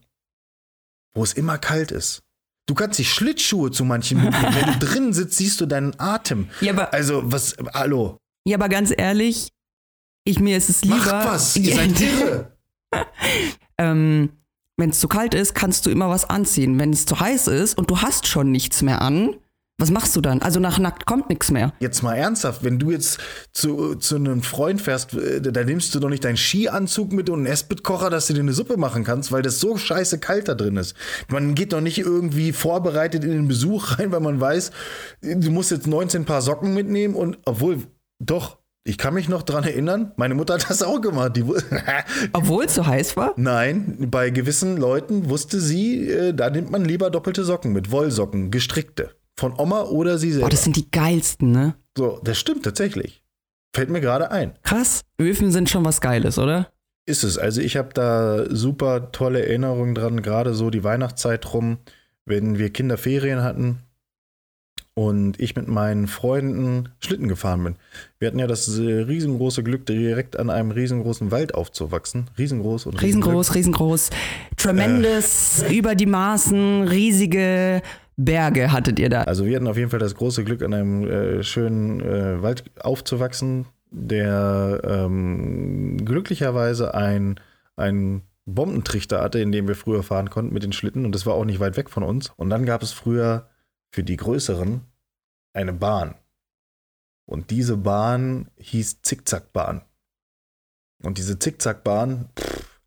[1.15, 2.23] wo es immer kalt ist.
[2.67, 4.55] Du kannst die Schlittschuhe zu manchen mitnehmen.
[4.55, 6.49] Wenn du drin sitzt, siehst du deinen Atem.
[6.61, 9.51] Ja, aber, Also, was, hallo, ja, aber ganz ehrlich,
[10.29, 10.97] ich, mir ist es lieber.
[10.97, 12.53] macht was, ihr seid irre.
[13.79, 14.31] ähm,
[14.77, 16.79] wenn es zu kalt ist, kannst du immer was anziehen.
[16.79, 19.35] Wenn es zu heiß ist und du hast schon nichts mehr an,
[19.81, 20.43] was machst du dann?
[20.43, 21.73] Also nach nackt kommt nichts mehr.
[21.79, 23.21] Jetzt mal ernsthaft, wenn du jetzt
[23.53, 27.41] zu, zu einem Freund fährst, äh, da nimmst du doch nicht deinen Skianzug mit und
[27.41, 30.55] einen Esspitkocher, dass du dir eine Suppe machen kannst, weil das so scheiße kalt da
[30.55, 30.97] drin ist.
[31.29, 34.73] Man geht doch nicht irgendwie vorbereitet in den Besuch rein, weil man weiß,
[35.23, 37.85] du musst jetzt 19 Paar Socken mitnehmen und obwohl,
[38.19, 38.59] doch,
[38.89, 41.37] ich kann mich noch dran erinnern, meine Mutter hat das auch gemacht.
[41.37, 41.45] Die,
[42.33, 43.35] Obwohl es so heiß war?
[43.37, 48.51] Nein, bei gewissen Leuten wusste sie, äh, da nimmt man lieber doppelte Socken mit, Wollsocken,
[48.51, 49.11] gestrickte.
[49.39, 50.49] Von Oma oder sie Boah, selber.
[50.49, 51.75] das sind die geilsten, ne?
[51.97, 53.23] so, das stimmt tatsächlich.
[53.75, 54.55] Fällt mir gerade ein.
[54.63, 55.03] Krass.
[55.21, 56.71] Öfen sind schon was Geiles, oder?
[57.05, 57.37] Ist es.
[57.37, 61.79] Also ich habe da super tolle Erinnerungen dran, gerade so die Weihnachtszeit rum,
[62.25, 63.83] wenn wir Kinderferien hatten
[64.99, 67.77] und ich mit meinen Freunden Schlitten gefahren bin.
[68.19, 72.29] Wir hatten ja das äh, riesengroße Glück, direkt an einem riesengroßen Wald aufzuwachsen.
[72.37, 74.11] Riesengroß und Riesengroß, riesengroß.
[74.57, 77.81] Tremendous, über die Maßen, riesige
[78.17, 79.23] Berge hattet ihr da.
[79.23, 82.65] Also wir hatten auf jeden Fall das große Glück, an einem äh, schönen äh, Wald
[82.81, 87.39] aufzuwachsen, der ähm, glücklicherweise ein,
[87.77, 91.35] ein Bombentrichter hatte, in dem wir früher fahren konnten mit den Schlitten und das war
[91.35, 92.33] auch nicht weit weg von uns.
[92.37, 93.47] Und dann gab es früher
[93.93, 94.88] für die größeren
[95.59, 96.15] eine Bahn.
[97.27, 99.83] Und diese Bahn hieß Zickzackbahn.
[101.03, 102.81] Und diese Zickzackbahn, pff,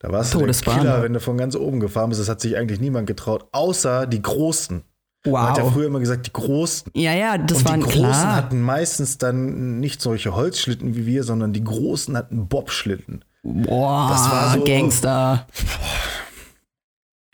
[0.00, 0.54] da warst du der.
[0.54, 2.20] Killer, wenn du von ganz oben gefahren bist.
[2.20, 4.82] Das hat sich eigentlich niemand getraut, außer die Großen.
[5.24, 5.72] Man hat ja Wow.
[5.72, 6.92] früher immer gesagt, die Großen.
[6.94, 8.36] Ja, ja, das und waren die Großen klar.
[8.36, 13.24] hatten meistens dann nicht solche Holzschlitten wie wir, sondern die Großen hatten Bobschlitten.
[13.42, 15.46] Boah, Das war so- Gangster.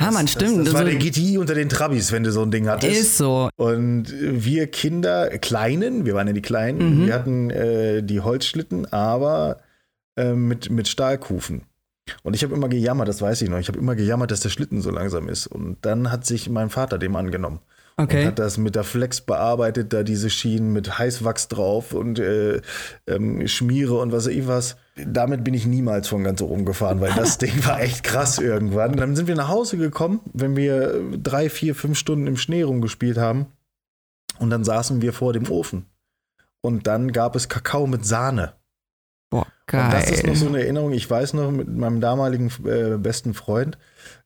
[0.02, 0.58] Ja, man, stimmt.
[0.58, 3.00] Das, das war Also, der GTI unter den Trabis, wenn du so ein Ding hattest.
[3.00, 3.48] ist so.
[3.56, 7.06] Und wir Kinder, Kleinen, wir waren ja die Kleinen, Mhm.
[7.06, 9.60] wir hatten äh, die Holzschlitten, aber
[10.16, 11.62] äh, mit, mit Stahlkufen.
[12.24, 14.48] Und ich habe immer gejammert, das weiß ich noch, ich habe immer gejammert, dass der
[14.50, 15.46] Schlitten so langsam ist.
[15.46, 17.60] Und dann hat sich mein Vater dem angenommen.
[17.96, 18.26] Und Okay.
[18.26, 22.60] hat das mit der Flex bearbeitet, da diese Schienen mit Heißwachs drauf und äh,
[23.06, 24.76] ähm, Schmiere und was weiß ich was.
[24.94, 28.96] Damit bin ich niemals von ganz oben gefahren, weil das Ding war echt krass irgendwann.
[28.96, 33.16] Dann sind wir nach Hause gekommen, wenn wir drei, vier, fünf Stunden im Schnee rumgespielt
[33.16, 33.46] haben.
[34.38, 35.86] Und dann saßen wir vor dem Ofen.
[36.60, 38.54] Und dann gab es Kakao mit Sahne.
[39.30, 40.36] Boah, Und das ist noch geil.
[40.36, 40.92] so eine Erinnerung.
[40.92, 43.78] Ich weiß noch, mit meinem damaligen äh, besten Freund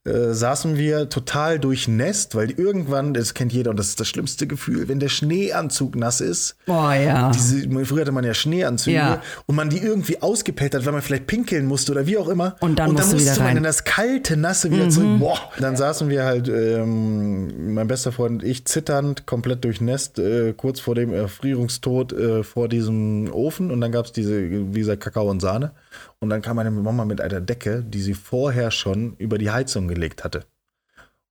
[0.07, 4.47] äh, saßen wir total durchnässt, weil irgendwann, das kennt jeder und das ist das schlimmste
[4.47, 6.57] Gefühl, wenn der Schneeanzug nass ist.
[6.67, 7.31] Boah, ja.
[7.33, 9.23] Diese, früher hatte man ja Schneeanzüge Ja.
[9.47, 12.57] und man die irgendwie ausgepellt hat, weil man vielleicht pinkeln musste oder wie auch immer.
[12.61, 13.57] Und dann musst du wieder musste man rein.
[13.59, 15.19] in das kalte, nasse wieder zurück.
[15.19, 15.39] Boah.
[15.59, 20.81] Dann saßen wir halt, ähm, mein bester Freund und ich, zitternd, komplett durchnässt, äh, kurz
[20.81, 23.71] vor dem Erfrierungstod äh, vor diesem Ofen.
[23.71, 24.41] Und dann gab es diese,
[24.75, 25.73] wie gesagt, Kakao und Sahne.
[26.21, 29.87] Und dann kam meine Mama mit einer Decke, die sie vorher schon über die Heizung
[29.89, 30.45] gelegt hatte.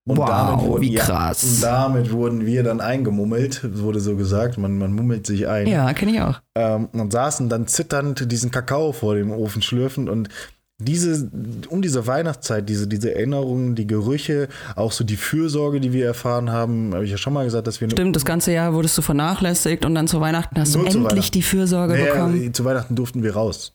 [0.07, 1.43] Und Wow, wie ja, krass.
[1.43, 4.59] und damit wurden wir dann eingemummelt, wurde so gesagt.
[4.59, 6.39] Man, man mummelt sich ein Ja, kenne ich auch.
[6.55, 10.29] ähm, und saßen dann zitternd diesen Kakao vor dem Ofen schlürfen und
[10.77, 11.31] diese,
[11.69, 16.51] um diese Weihnachtszeit, diese, diese Erinnerungen, die Gerüche, auch so die Fürsorge, die wir erfahren
[16.51, 19.01] haben, habe ich ja schon mal gesagt, dass wir Stimmt, das ganze Jahr wurdest du
[19.01, 22.53] vernachlässigt und dann zu Weihnachten hast du endlich die Fürsorge Naja, bekommen.
[22.53, 23.73] zu Weihnachten durften wir raus.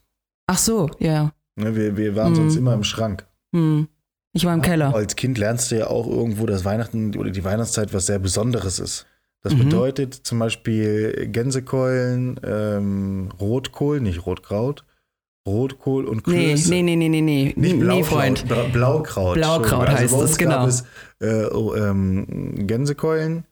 [0.51, 1.31] Ach so, ja.
[1.55, 2.35] Ne, wir, wir waren Mhm.
[2.35, 3.25] sonst immer im Schrank.
[3.55, 3.87] Hm.
[4.33, 4.93] Ich war im Keller.
[4.93, 8.79] Als Kind lernst du ja auch irgendwo, dass Weihnachten oder die Weihnachtszeit was sehr Besonderes
[8.79, 9.05] ist.
[9.43, 9.59] Das Mhm.
[9.59, 14.83] bedeutet zum Beispiel Gänsekeulen, ähm, Rotkohl, nicht Rotkraut,
[15.47, 16.69] Rotkohl und Nee, Klöße.
[16.69, 17.53] nee, nee, nee, nee, nee.
[17.55, 18.47] Nicht nee, Blaukraut, Freund.
[18.49, 19.35] Bra Blaukraut.
[19.35, 20.19] Blaukraut Entschuldigung.
[20.21, 20.55] heißt es, genau.
[20.59, 20.83] Gab es,
[21.19, 23.45] äh, oh, ähm, Gänsekeulen,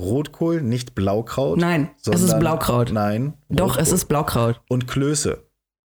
[0.00, 1.58] Rotkohl, nicht Blaukraut.
[1.58, 2.90] Nein, es ist sondern- Blaukraut.
[2.92, 3.34] Nein.
[3.50, 3.94] Doch, es Rotkohl.
[3.94, 4.60] ist Blaukraut.
[4.68, 5.42] Und Klöße.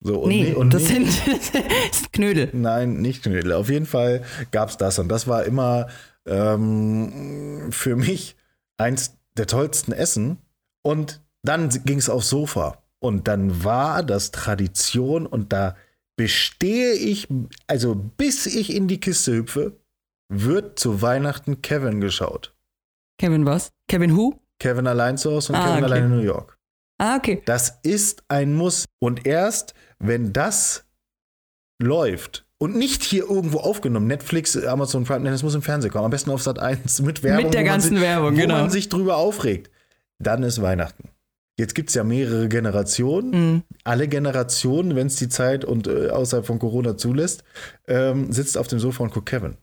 [0.01, 1.37] So, und nee, nie- und das nicht- sind,
[1.91, 2.51] das sind Knödel.
[2.53, 3.53] Nein, nicht Knödel.
[3.53, 4.99] Auf jeden Fall gab es das.
[4.99, 5.89] Und das war immer
[6.27, 8.37] ähm, für mich
[8.77, 10.39] eins der tollsten Essen.
[10.83, 12.83] Und dann ging es aufs Sofa.
[13.01, 15.77] Und dann war das Tradition und da
[16.17, 17.29] bestehe ich,
[17.69, 19.77] also bis ich in die Kiste hüpfe,
[20.29, 22.55] wird zu Weihnachten Kevin geschaut.
[23.19, 23.71] Kevin was?
[23.89, 24.35] Kevin Who?
[24.59, 25.93] Kevin allein zu Hause und Ah, Kevin okay.
[25.93, 26.58] allein in New York.
[26.99, 27.43] Ah, okay.
[27.45, 28.85] Das ist ein Muss.
[28.99, 30.85] Und erst, wenn das
[31.81, 36.05] läuft und nicht hier irgendwo aufgenommen, Netflix, Amazon Prime, nein, das muss im Fernsehen kommen,
[36.05, 37.45] am besten auf Sat 1 mit Werbung.
[37.45, 38.61] Mit der ganzen sich, Werbung, wo genau.
[38.61, 39.71] man sich drüber aufregt.
[40.19, 41.11] Dann ist Weihnachten.
[41.57, 43.31] Jetzt gibt es ja mehrere Generationen.
[43.31, 43.63] Mhm.
[43.85, 47.43] Alle Generationen, wenn es die Zeit und äh, außerhalb von Corona zulässt,
[47.87, 49.57] ähm, sitzt auf dem Sofa und guckt Kevin.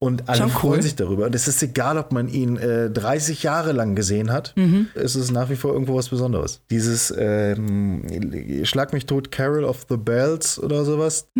[0.00, 0.82] Und alle Schon freuen cool.
[0.82, 1.26] sich darüber.
[1.26, 4.52] Und es ist egal, ob man ihn äh, 30 Jahre lang gesehen hat.
[4.56, 4.86] Mhm.
[4.94, 6.60] Es ist nach wie vor irgendwo was Besonderes.
[6.70, 8.04] Dieses ähm,
[8.64, 11.28] Schlag mich tot, Carol of the Bells oder sowas.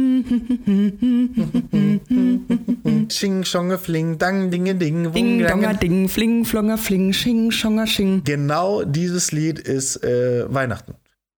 [3.11, 8.25] Sching, schonge, fling, dang, dinge, ding, Ding, donger, ding, fling, flonger, fling, sching, schonger, sching.
[8.25, 10.94] Genau dieses Lied ist äh, Weihnachten.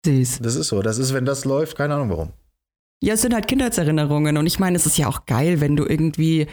[0.07, 0.39] Süß.
[0.43, 0.81] Das ist so.
[0.81, 2.31] Das ist, wenn das läuft, keine Ahnung warum.
[3.03, 5.85] Ja, es sind halt Kindheitserinnerungen und ich meine, es ist ja auch geil, wenn du
[5.87, 6.47] irgendwie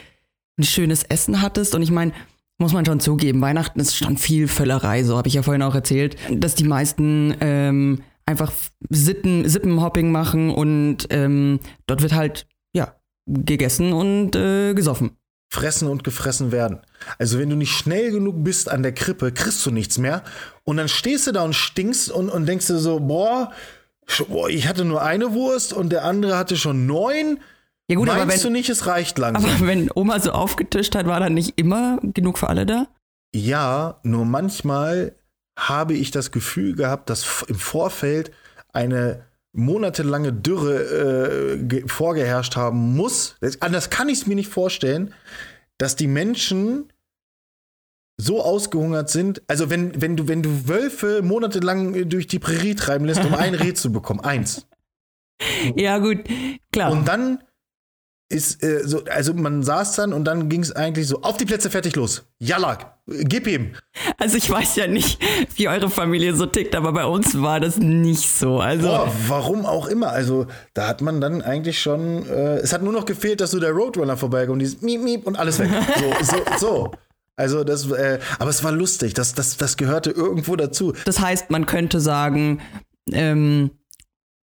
[0.58, 2.12] ein schönes Essen hattest und ich meine,
[2.58, 5.74] muss man schon zugeben, Weihnachten ist schon viel Völlerei, so habe ich ja vorhin auch
[5.74, 8.52] erzählt, dass die meisten ähm, einfach
[8.90, 15.12] Sitten, Sippenhopping machen und ähm, dort wird halt, ja, gegessen und äh, gesoffen.
[15.50, 16.80] fressen und gefressen werden.
[17.18, 20.22] Also wenn du nicht schnell genug bist an der Krippe, kriegst du nichts mehr.
[20.64, 23.52] Und dann stehst du da und stinkst und, und denkst dir so, boah,
[24.48, 27.38] ich hatte nur eine Wurst und der andere hatte schon neun.
[27.90, 29.50] Ja gut, Meinst aber du wenn, nicht, es reicht langsam?
[29.50, 32.86] aber wenn Oma so aufgetischt hat, war dann nicht immer genug für alle da?
[33.34, 35.14] ja, nur manchmal
[35.58, 38.30] habe ich das Gefühl gehabt, dass im Vorfeld
[38.72, 43.36] eine monatelange Dürre äh, ge- vorgeherrscht haben muss.
[43.40, 45.12] Das, anders kann ich es mir nicht vorstellen,
[45.78, 46.90] dass die Menschen
[48.16, 49.42] so ausgehungert sind.
[49.46, 53.34] Also wenn, wenn, du, wenn du Wölfe monatelang äh, durch die Prärie treiben lässt, um
[53.34, 54.66] ein Reh zu bekommen, eins.
[55.76, 56.18] Ja gut,
[56.72, 56.90] klar.
[56.92, 57.42] Und dann
[58.30, 61.46] ist, äh, so, also man saß dann und dann ging es eigentlich so, auf die
[61.46, 62.24] Plätze, fertig, los.
[62.38, 63.72] Jalla, gib ihm.
[64.18, 65.18] Also ich weiß ja nicht,
[65.56, 68.60] wie eure Familie so tickt, aber bei uns war das nicht so.
[68.60, 70.10] Also Boah, warum auch immer.
[70.10, 72.26] Also, da hat man dann eigentlich schon.
[72.26, 75.36] Äh, es hat nur noch gefehlt, dass so der Roadrunner vorbeikommt dieses Miep, Miep und
[75.36, 75.70] alles weg.
[75.98, 76.92] So, so, so.
[77.36, 79.14] Also, das, äh, aber es war lustig.
[79.14, 80.92] Das, das, das gehörte irgendwo dazu.
[81.04, 82.60] das heißt, man könnte sagen,
[83.12, 83.70] ähm,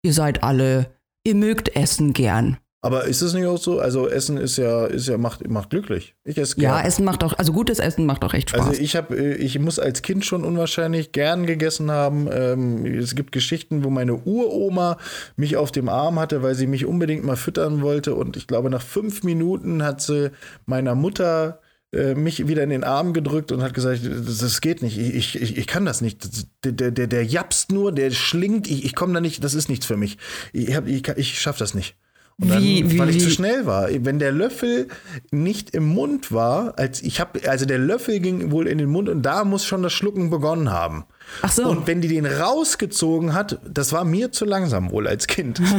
[0.02, 0.90] ihr seid alle,
[1.24, 2.58] ihr mögt Essen gern.
[2.82, 3.78] Aber ist es nicht auch so?
[3.78, 6.14] Also, Essen ist ja, ist ja macht, macht glücklich.
[6.24, 6.86] Ich esse Ja, gern.
[6.86, 8.68] Essen macht auch, also gutes Essen macht auch echt Spaß.
[8.68, 12.28] Also ich habe, ich muss als Kind schon unwahrscheinlich gern gegessen haben.
[12.32, 14.96] Ähm, es gibt Geschichten, wo meine Uroma
[15.36, 18.14] mich auf dem Arm hatte, weil sie mich unbedingt mal füttern wollte.
[18.14, 20.30] Und ich glaube, nach fünf Minuten hat sie
[20.64, 21.60] meiner Mutter
[21.92, 25.58] äh, mich wieder in den Arm gedrückt und hat gesagt, das, geht nicht, ich, ich,
[25.58, 26.28] ich kann das nicht.
[26.64, 29.86] Der, der, der japst nur, der schlingt, ich, ich komme da nicht, das ist nichts
[29.86, 30.16] für mich.
[30.52, 31.96] Ich, hab, ich, ich schaff das nicht.
[32.40, 33.88] Und dann, Wie- wie- weil ich wie- zu schnell war.
[33.90, 34.88] Wenn der Löffel
[35.30, 39.08] nicht im Mund war, als ich habe, also der Löffel ging wohl in den Mund
[39.08, 41.04] und da muss schon das Schlucken begonnen haben.
[41.42, 41.68] Ach so.
[41.68, 45.60] Und wenn die den rausgezogen hat, das war mir zu langsam wohl als Kind.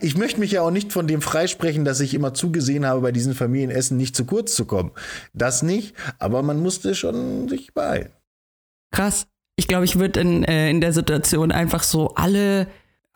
[0.00, 3.12] ich möchte mich ja auch nicht von dem freisprechen, dass ich immer zugesehen habe, bei
[3.12, 4.92] diesen Familienessen nicht zu kurz zu kommen.
[5.34, 8.10] Das nicht, aber man musste schon sich beeilen.
[8.92, 9.26] Krass.
[9.56, 12.68] Ich glaube, ich würde in, äh, in der Situation einfach so alle,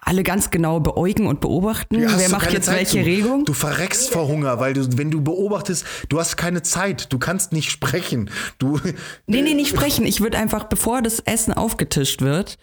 [0.05, 2.01] alle ganz genau beäugen und beobachten.
[2.01, 3.05] Ja, Wer macht jetzt Zeit welche zu.
[3.05, 3.45] Regung?
[3.45, 7.53] Du verreckst vor Hunger, weil du, wenn du beobachtest, du hast keine Zeit, du kannst
[7.53, 8.29] nicht sprechen.
[8.59, 8.81] Du,
[9.27, 10.05] Nee, nee, nicht sprechen.
[10.05, 12.59] Ich würde einfach, bevor das Essen aufgetischt wird,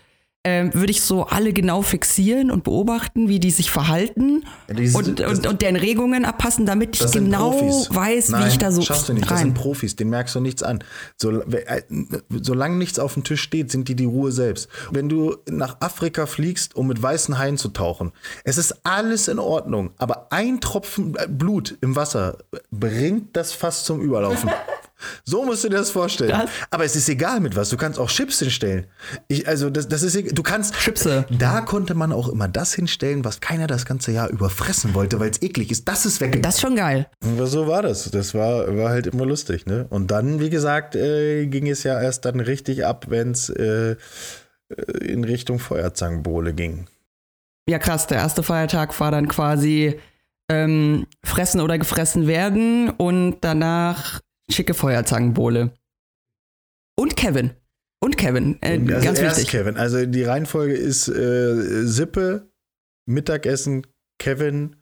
[0.45, 4.89] ähm, würde ich so alle genau fixieren und beobachten, wie die sich verhalten Ja, die
[4.91, 7.93] und, das- und, und deren Regungen abpassen, damit ich genau Profis.
[7.93, 9.29] weiß, Nein, wie ich da so schaffst du nicht.
[9.29, 9.53] Das sind rein.
[9.53, 10.81] Profis, den merkst du nichts an.
[11.17, 11.81] So, äh,
[12.41, 14.69] solange nichts auf dem Tisch steht, sind die die Ruhe selbst.
[14.91, 18.13] Wenn du nach Afrika fliegst, um mit weißen Haien zu tauchen,
[18.45, 22.37] es ist alles in Ordnung, aber ein Tropfen äh, Blut im Wasser
[22.71, 24.49] bringt das fast zum Überlaufen.
[25.23, 26.31] So musst du dir das vorstellen.
[26.31, 26.49] Krass.
[26.69, 27.69] Aber es ist egal mit was.
[27.69, 28.87] Du kannst auch Chips hinstellen.
[29.27, 30.33] Ich, also das, das ist egal.
[30.33, 31.25] Du kannst Chipse.
[31.29, 35.29] Da konnte man auch immer das hinstellen, was keiner das ganze Jahr überfressen wollte, weil
[35.29, 35.87] es eklig ist.
[35.87, 36.41] Das ist weg.
[36.41, 37.07] Das ist schon geil.
[37.23, 38.09] Aber so war das.
[38.11, 39.85] Das war, war halt immer lustig, ne?
[39.89, 43.91] Und dann, wie gesagt, äh, ging es ja erst dann richtig ab, wenn es äh,
[43.91, 43.95] äh,
[45.05, 46.87] in Richtung Feuerzangenbowle ging.
[47.67, 48.07] Ja, krass.
[48.07, 49.99] Der erste Feiertag war dann quasi
[50.49, 55.71] ähm, fressen oder gefressen werden und danach schicke Feuerzangenbowle.
[56.95, 57.51] Und Kevin.
[58.01, 58.57] Und Kevin.
[58.61, 59.51] Äh, also ganz erst wichtig.
[59.51, 59.77] Kevin.
[59.77, 62.51] Also die Reihenfolge ist äh, Sippe,
[63.05, 63.85] Mittagessen,
[64.19, 64.75] Kevin,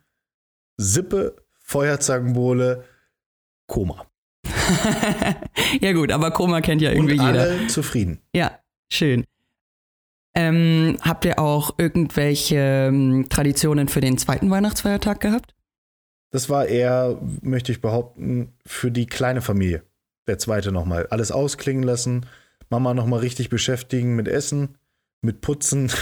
[0.77, 2.83] Sippe, Feuerzangenbowle,
[3.67, 4.05] Koma.
[5.81, 7.41] ja, gut, aber Koma kennt ja irgendwie Und jeder.
[7.41, 8.21] alle zufrieden.
[8.33, 8.59] Ja,
[8.91, 9.25] schön.
[10.35, 15.55] Ähm, habt ihr auch irgendwelche ähm, Traditionen für den zweiten Weihnachtsfeiertag gehabt?
[16.29, 19.83] Das war eher, möchte ich behaupten, für die kleine Familie.
[20.27, 21.07] Der zweite nochmal.
[21.07, 22.25] Alles ausklingen lassen,
[22.69, 24.77] Mama nochmal richtig beschäftigen mit Essen,
[25.21, 25.91] mit Putzen.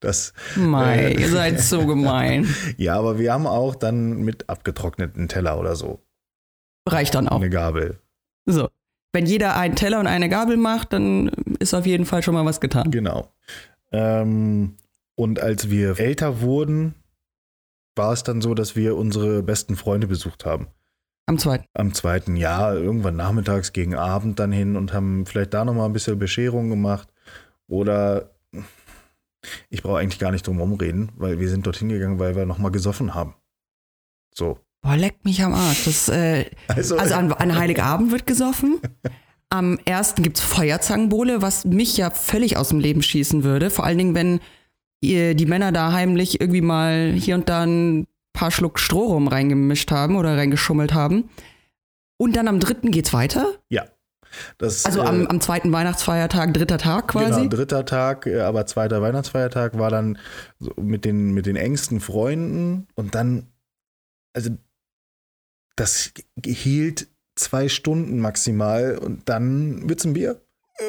[0.00, 1.20] Das, Mei, Äh.
[1.22, 2.46] ihr seid so gemein.
[2.76, 6.00] ja, aber wir haben auch dann mit abgetrockneten Teller oder so.
[6.86, 7.36] Reicht dann auch.
[7.36, 7.98] Eine Gabel.
[8.44, 8.68] So.
[9.14, 11.28] Wenn jeder einen Teller und eine Gabel macht, dann
[11.60, 12.90] ist auf jeden Fall schon mal was getan.
[12.90, 13.32] Genau.
[13.90, 14.76] Ähm,
[15.14, 16.94] und als wir älter wurden,
[17.96, 20.68] war es dann so, dass wir unsere besten Freunde besucht haben.
[21.28, 21.64] Am zweiten.
[21.74, 25.92] Am zweiten Jahr, irgendwann nachmittags gegen Abend dann hin und haben vielleicht da nochmal ein
[25.92, 27.08] bisschen Bescherung gemacht.
[27.66, 28.36] Oder
[29.70, 32.70] ich brauche eigentlich gar nicht drum rumreden, weil wir sind dorthin gegangen, weil wir nochmal
[32.70, 33.34] gesoffen haben.
[34.32, 34.58] So.
[34.82, 35.84] Boah, leckt mich am Arsch.
[35.84, 38.80] Das, äh, Also, also an, an Heiligabend wird gesoffen.
[39.48, 43.70] Am ersten gibt's Feuerzangenbowle, was mich ja völlig aus dem Leben schießen würde.
[43.70, 44.40] Vor allen Dingen, wenn
[45.34, 49.90] die Männer da heimlich irgendwie mal hier und da ein paar Schluck Stroh rum reingemischt
[49.90, 51.30] haben oder reingeschummelt haben.
[52.18, 53.54] Und dann am dritten geht's weiter.
[54.58, 57.42] das, Also äh, am, am zweiten Weihnachtsfeiertag, dritter Tag quasi.
[57.42, 60.18] Genau, dritter Tag, äh, aber zweiter Weihnachtsfeiertag war dann
[60.58, 63.46] so mit den, mit den engsten Freunden und dann,
[64.34, 64.50] also
[65.76, 66.12] das
[66.44, 70.40] hielt zwei Stunden maximal und dann wird's ein Bier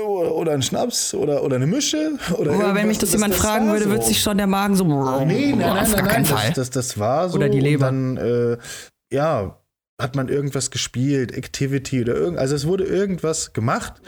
[0.05, 3.67] oder, oder ein Schnaps oder, oder eine Mische oder Aber wenn mich das, jemand fragen
[3.67, 3.91] war würde, so.
[3.91, 4.83] wird sich schon der Magen so.
[4.85, 6.47] Nee, nein, nein, auf nein, gar keinen Fall.
[6.47, 7.37] das, das, das war so.
[7.37, 7.89] Oder die Leber.
[7.89, 8.57] Und dann, äh,
[9.11, 9.57] ja,
[9.99, 14.01] hat man irgendwas gespielt, Activity oder irgend, also es wurde irgendwas gemacht,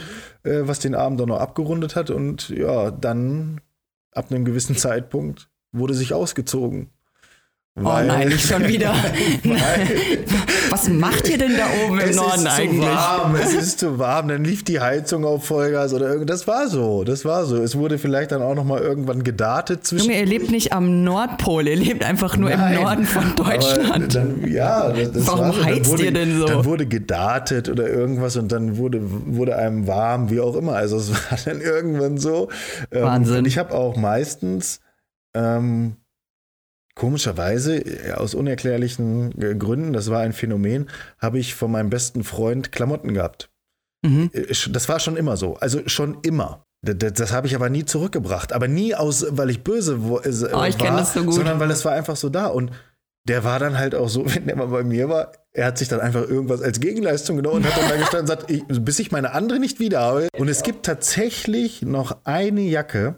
[0.44, 3.62] äh, was den Abend dann noch abgerundet hat und ja, dann
[4.12, 6.90] ab einem gewissen Zeitpunkt wurde sich ausgezogen.
[7.78, 8.90] Oh nein, nicht schon wieder.
[9.44, 9.88] weil
[10.70, 12.82] Was macht ihr denn da oben im es Norden ist eigentlich?
[12.82, 16.46] zu warm, es ist zu warm, dann lief die Heizung auf Vollgas oder irgend, das
[16.46, 17.56] war so, das war so.
[17.58, 21.04] Es wurde vielleicht dann auch noch mal irgendwann gedartet zwischen Junge, ihr lebt nicht am
[21.04, 24.14] Nordpol, ihr lebt einfach nur Nein, im Norden von Deutschland.
[24.14, 25.64] Dann, ja, das, das Warum war so.
[25.64, 26.46] Heizt wurde, ihr denn so?
[26.48, 30.74] Dann wurde gedartet oder irgendwas und dann wurde, wurde einem warm, wie auch immer.
[30.74, 32.50] Also es war dann irgendwann so.
[32.92, 33.38] Ähm, Wahnsinn.
[33.38, 34.82] Und ich habe auch meistens
[35.34, 35.94] ähm,
[37.00, 42.24] komischerweise äh, aus unerklärlichen äh, Gründen, das war ein Phänomen, habe ich von meinem besten
[42.26, 43.50] Freund Klamotten gehabt.
[44.06, 44.30] Mhm.
[44.34, 45.56] Äh, Das war schon immer so.
[45.56, 46.66] Also schon immer.
[46.82, 48.52] Das, das, habe ich aber nie zurückgebracht.
[48.54, 51.34] Aber nie aus, weil ich böse wo, äh, Oh, ich war, so gut.
[51.36, 52.48] sondern weil es war einfach so da.
[52.48, 52.72] Und
[53.26, 55.88] der war dann halt auch so, wenn der mal bei mir war, er hat sich
[55.88, 59.00] dann einfach irgendwas als Gegenleistung genommen und hat dann da gestanden und sagt, ich, bis
[59.00, 60.28] ich meine andere nicht wieder habe.
[60.38, 63.16] Und es gibt tatsächlich noch eine Jacke,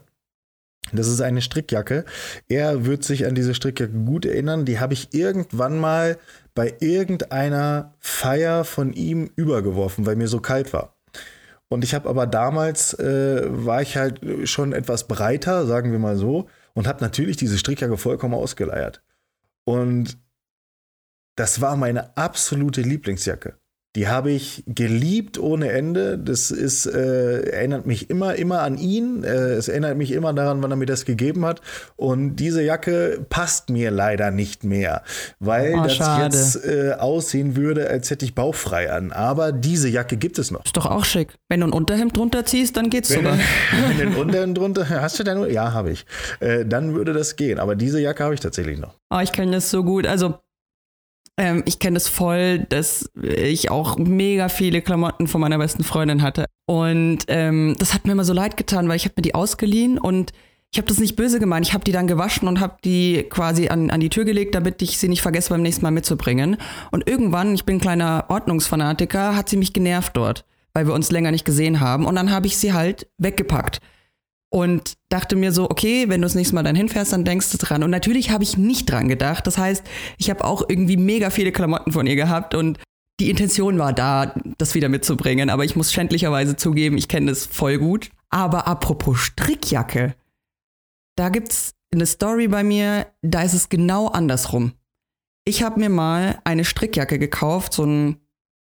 [0.97, 2.05] das ist eine Strickjacke.
[2.47, 4.65] Er wird sich an diese Strickjacke gut erinnern.
[4.65, 6.17] Die habe ich irgendwann mal
[6.53, 10.95] bei irgendeiner Feier von ihm übergeworfen, weil mir so kalt war.
[11.69, 16.17] Und ich habe aber damals, äh, war ich halt schon etwas breiter, sagen wir mal
[16.17, 19.01] so, und habe natürlich diese Strickjacke vollkommen ausgeleiert.
[19.63, 20.17] Und
[21.35, 23.60] das war meine absolute Lieblingsjacke.
[23.97, 26.17] Die habe ich geliebt ohne Ende.
[26.17, 29.25] Das ist, äh, erinnert mich immer, immer an ihn.
[29.25, 31.59] Äh, es erinnert mich immer daran, wann er mir das gegeben hat.
[31.97, 35.03] Und diese Jacke passt mir leider nicht mehr,
[35.39, 36.23] weil Oh, das schade.
[36.37, 39.11] jetzt äh, aussehen würde, als hätte ich bauchfrei an.
[39.11, 40.63] Aber diese Jacke gibt es noch.
[40.63, 41.35] Ist doch auch schick.
[41.49, 43.37] Wenn du ein Unterhemd drunter ziehst, dann geht's Wenn sogar.
[43.37, 46.05] du den unteren drunter, hast du dein, ja, habe ich.
[46.39, 47.59] Äh, dann würde das gehen.
[47.59, 48.95] Aber diese Jacke habe ich tatsächlich noch.
[49.13, 50.07] Oh, ich kenne das so gut.
[50.07, 50.35] Also,
[51.41, 56.21] ähm, ich kenne das voll, dass ich auch mega viele Klamotten von meiner besten Freundin
[56.21, 56.45] hatte.
[56.67, 59.97] Und ähm, das hat mir immer so leid getan, weil ich habe mir die ausgeliehen
[59.97, 60.31] und
[60.71, 61.67] ich habe das nicht böse gemeint.
[61.67, 64.81] Ich habe die dann gewaschen und habe die quasi an, an die Tür gelegt, damit
[64.81, 66.57] ich sie nicht vergesse, beim nächsten Mal mitzubringen.
[66.91, 71.11] Und irgendwann, ich bin ein kleiner Ordnungsfanatiker, hat sie mich genervt dort, weil wir uns
[71.11, 72.05] länger nicht gesehen haben.
[72.05, 73.81] Und dann habe ich sie halt weggepackt
[74.51, 77.57] und dachte mir so, okay, wenn du das nächste Mal dann hinfährst, dann denkst du
[77.57, 77.83] dran.
[77.83, 79.47] Und natürlich habe ich nicht dran gedacht.
[79.47, 79.83] Das heißt,
[80.17, 82.77] ich habe auch irgendwie mega viele Klamotten von ihr gehabt und
[83.21, 85.49] die Intention war da, das wieder mitzubringen.
[85.49, 88.09] Aber ich muss schändlicherweise zugeben, ich kenne das voll gut.
[88.29, 90.15] Aber apropos Strickjacke,
[91.15, 94.73] da gibt's eine Story bei mir, da ist es genau andersrum.
[95.45, 98.17] Ich habe mir mal eine Strickjacke gekauft, so ein,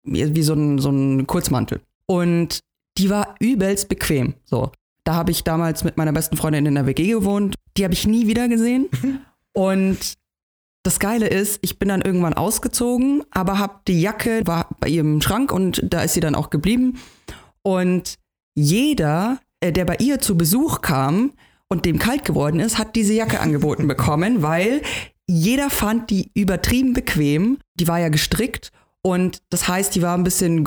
[0.02, 1.80] wie so ein, so ein Kurzmantel.
[2.06, 2.60] Und
[2.98, 4.34] die war übelst bequem.
[4.44, 4.72] So.
[5.04, 7.54] Da habe ich damals mit meiner besten Freundin in der WG gewohnt.
[7.76, 8.88] Die habe ich nie wieder gesehen.
[9.52, 10.16] Und
[10.82, 15.20] das Geile ist, ich bin dann irgendwann ausgezogen, aber habe die Jacke war bei ihrem
[15.20, 16.98] Schrank und da ist sie dann auch geblieben.
[17.62, 18.14] Und
[18.54, 21.32] jeder, äh, der bei ihr zu Besuch kam
[21.68, 24.80] und dem kalt geworden ist, hat diese Jacke angeboten bekommen, weil
[25.26, 27.58] jeder fand die übertrieben bequem.
[27.74, 28.72] Die war ja gestrickt
[29.02, 30.64] und das heißt, die war ein bisschen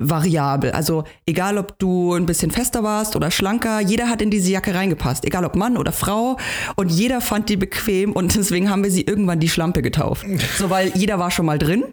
[0.00, 0.72] größenvariabel.
[0.72, 4.74] Also egal, ob du ein bisschen fester warst oder schlanker, jeder hat in diese Jacke
[4.74, 5.24] reingepasst.
[5.24, 6.36] Egal ob Mann oder Frau.
[6.76, 10.26] Und jeder fand die bequem und deswegen haben wir sie irgendwann die Schlampe getauft.
[10.56, 11.84] So, weil jeder war schon mal drin.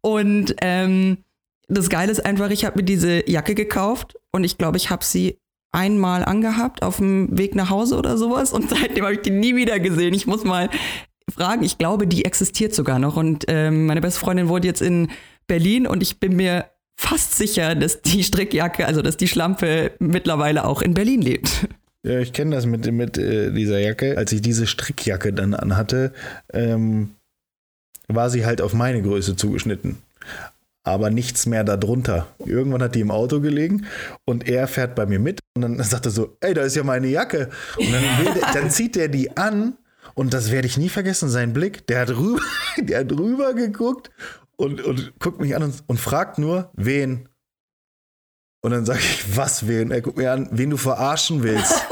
[0.00, 1.18] Und ähm,
[1.68, 5.04] das Geile ist einfach, ich habe mir diese Jacke gekauft und ich glaube, ich habe
[5.04, 5.38] sie
[5.72, 9.54] einmal angehabt auf dem Weg nach Hause oder sowas und seitdem habe ich die nie
[9.54, 10.14] wieder gesehen.
[10.14, 10.68] Ich muss mal
[11.32, 15.10] fragen, ich glaube, die existiert sogar noch und ähm, meine beste Freundin wohnt jetzt in
[15.46, 16.69] Berlin und ich bin mir
[17.00, 21.68] fast sicher, dass die Strickjacke, also dass die Schlampe mittlerweile auch in Berlin lebt.
[22.02, 24.16] Ja, ich kenne das mit, mit äh, dieser Jacke.
[24.16, 26.12] Als ich diese Strickjacke dann anhatte,
[26.52, 27.10] ähm,
[28.08, 29.98] war sie halt auf meine Größe zugeschnitten
[30.82, 32.26] aber nichts mehr darunter.
[32.38, 33.86] Irgendwann hat die im Auto gelegen
[34.24, 36.84] und er fährt bei mir mit und dann sagt er so, ey, da ist ja
[36.84, 37.50] meine Jacke.
[37.76, 38.02] Und dann,
[38.34, 39.74] der, dann zieht er die an
[40.14, 42.40] und das werde ich nie vergessen, sein Blick, der hat rüber,
[42.78, 44.10] der hat rüber geguckt
[44.60, 47.28] und, und guckt mich an und, und fragt nur, wen?
[48.62, 49.90] Und dann sage ich, was wen?
[49.90, 51.74] Er guckt mir an, wen du verarschen willst.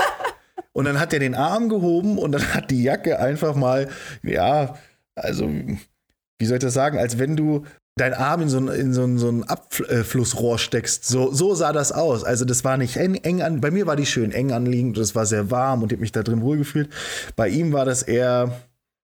[0.73, 3.89] Und dann hat er den Arm gehoben und dann hat die Jacke einfach mal,
[4.23, 4.77] ja,
[5.17, 7.65] also, wie soll ich das sagen, als wenn du
[7.97, 11.05] deinen Arm in so ein, in so ein, so ein Abflussrohr steckst.
[11.05, 12.23] So, so sah das aus.
[12.23, 15.17] Also das war nicht eng, eng an, bei mir war die schön eng anliegend, das
[15.17, 16.91] war sehr warm und ich habe mich da drin wohlgefühlt.
[17.35, 18.61] Bei ihm war das eher,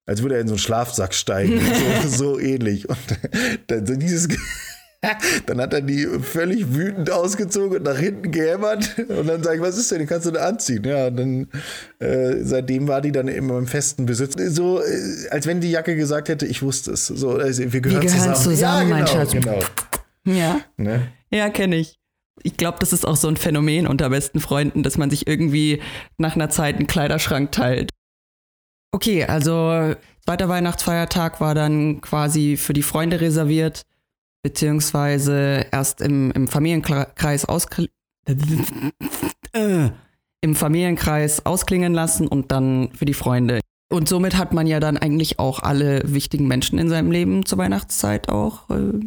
[0.07, 1.61] als würde er in so einen Schlafsack steigen.
[2.03, 2.89] so, so ähnlich.
[2.89, 2.99] Und
[3.67, 4.29] dann, so dieses
[5.47, 8.99] dann hat er die völlig wütend ausgezogen und nach hinten gehämmert.
[8.99, 10.01] Und dann sage ich, was ist denn?
[10.01, 10.85] Die kannst du da anziehen.
[10.85, 11.49] Ja, und dann
[11.99, 14.35] äh, seitdem war die dann immer im festen Besitz.
[14.55, 17.07] So, äh, als wenn die Jacke gesagt hätte, ich wusste es.
[17.07, 18.57] So, also, wir gehören, wir gehören zusammen.
[18.57, 19.33] zusammen ja, genau, mein Schatz.
[19.33, 19.59] Genau.
[20.27, 21.09] Ja, ne?
[21.31, 21.97] ja kenne ich.
[22.43, 25.81] Ich glaube, das ist auch so ein Phänomen unter besten Freunden, dass man sich irgendwie
[26.19, 27.91] nach einer Zeit einen Kleiderschrank teilt.
[28.95, 33.87] Okay, also zweiter Weihnachtsfeiertag war dann quasi für die Freunde reserviert
[34.45, 37.89] beziehungsweise erst im, im Familienkreis auskl
[39.53, 39.89] äh,
[40.43, 43.59] im Familienkreis ausklingen lassen und dann für die Freunde.
[43.91, 47.59] Und somit hat man ja dann eigentlich auch alle wichtigen Menschen in seinem Leben zur
[47.59, 49.01] Weihnachtszeit auch, äh,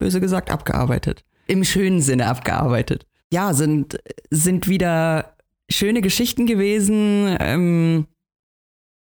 [0.00, 1.24] böse gesagt, abgearbeitet.
[1.46, 3.06] Im schönen Sinne abgearbeitet.
[3.32, 4.00] Ja, sind,
[4.30, 5.36] sind wieder
[5.70, 7.36] schöne Geschichten gewesen.
[7.38, 8.06] Ähm,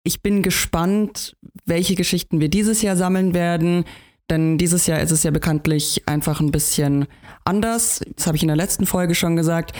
[0.03, 1.35] ich bin gespannt,
[1.65, 3.85] welche Geschichten wir dieses Jahr sammeln werden.
[4.29, 7.07] Denn dieses Jahr ist es ja bekanntlich einfach ein bisschen
[7.43, 8.01] anders.
[8.15, 9.73] Das habe ich in der letzten Folge schon gesagt.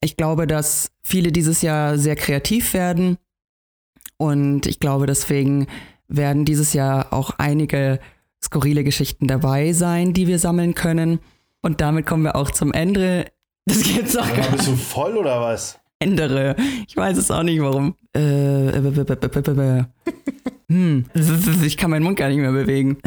[0.00, 3.18] Ich glaube, dass viele dieses Jahr sehr kreativ werden.
[4.16, 5.66] Und ich glaube, deswegen
[6.08, 7.98] werden dieses Jahr auch einige
[8.42, 11.18] skurrile Geschichten dabei sein, die wir sammeln können.
[11.60, 13.26] Und damit kommen wir auch zum Ende.
[13.66, 14.56] Das gibt's auch gar nicht.
[14.56, 15.78] Bist du voll oder was?
[16.02, 16.56] Ändere.
[16.86, 17.94] Ich weiß es auch nicht, warum.
[18.14, 18.72] Äh,
[20.68, 21.04] hm.
[21.64, 22.98] Ich kann meinen Mund gar nicht mehr bewegen.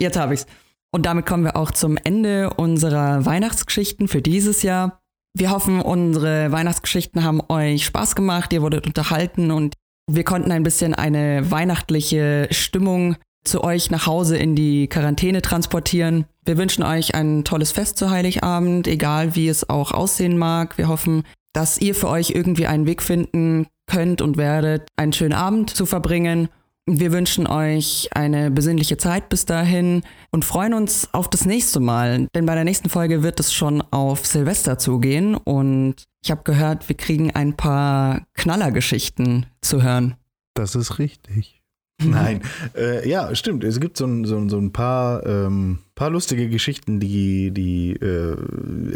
[0.00, 0.46] Jetzt habe ich's.
[0.92, 5.00] Und damit kommen wir auch zum Ende unserer Weihnachtsgeschichten für dieses Jahr.
[5.34, 9.74] Wir hoffen, unsere Weihnachtsgeschichten haben euch Spaß gemacht, ihr wurdet unterhalten und
[10.10, 16.24] wir konnten ein bisschen eine weihnachtliche Stimmung zu euch nach Hause in die Quarantäne transportieren.
[16.44, 20.78] Wir wünschen euch ein tolles Fest zu Heiligabend, egal wie es auch aussehen mag.
[20.78, 21.24] Wir hoffen,
[21.56, 25.86] dass ihr für euch irgendwie einen Weg finden könnt und werdet, einen schönen Abend zu
[25.86, 26.48] verbringen
[26.88, 32.28] wir wünschen euch eine besinnliche Zeit bis dahin und freuen uns auf das nächste Mal.
[32.34, 36.88] Denn bei der nächsten Folge wird es schon auf Silvester zugehen und ich habe gehört,
[36.88, 40.14] wir kriegen ein paar Knallergeschichten zu hören.
[40.54, 41.60] Das ist richtig.
[42.02, 42.42] Nein,
[42.76, 43.64] äh, ja, stimmt.
[43.64, 48.36] Es gibt so ein, so, so ein paar, ähm, paar lustige Geschichten, die die, äh,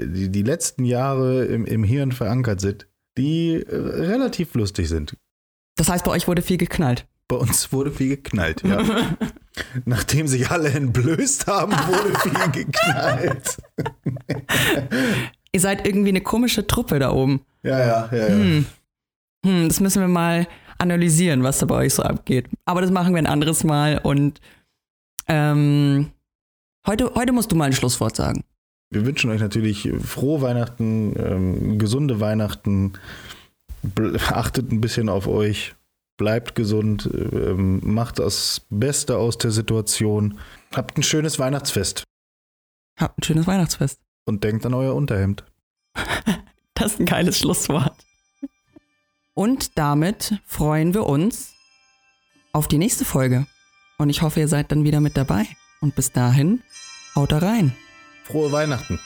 [0.06, 2.86] die, die letzten Jahre im, im Hirn verankert sind,
[3.18, 5.16] die äh, relativ lustig sind.
[5.76, 7.06] Das heißt, bei euch wurde viel geknallt.
[7.26, 8.82] Bei uns wurde viel geknallt, ja.
[9.84, 13.58] Nachdem sich alle entblößt haben, wurde viel geknallt.
[15.52, 17.40] Ihr seid irgendwie eine komische Truppe da oben.
[17.62, 18.28] Ja, ja, ja, ja.
[18.28, 18.66] Hm.
[19.46, 20.46] Hm, das müssen wir mal
[20.78, 22.48] analysieren, was da bei euch so abgeht.
[22.64, 24.40] Aber das machen wir ein anderes Mal und
[25.28, 26.10] ähm,
[26.86, 28.44] heute, heute musst du mal ein Schlusswort sagen.
[28.90, 32.94] Wir wünschen euch natürlich frohe Weihnachten, ähm, gesunde Weihnachten.
[34.30, 35.74] Achtet ein bisschen auf euch
[36.20, 40.38] bleibt gesund, ähm, macht das Beste aus der Situation.
[40.70, 42.04] Habt ein schönes Weihnachtsfest.
[42.98, 44.02] Habt ein schönes Weihnachtsfest.
[44.26, 45.44] Und denkt an euer Unterhemd.
[46.74, 47.96] das ist ein geiles Schlusswort.
[49.32, 51.54] Und damit freuen wir uns
[52.52, 53.46] auf die nächste Folge.
[53.96, 55.46] Und ich hoffe, ihr seid dann wieder mit dabei.
[55.80, 56.62] Und bis dahin,
[57.16, 57.74] haut da rein.
[58.24, 59.00] Frohe Weihnachten.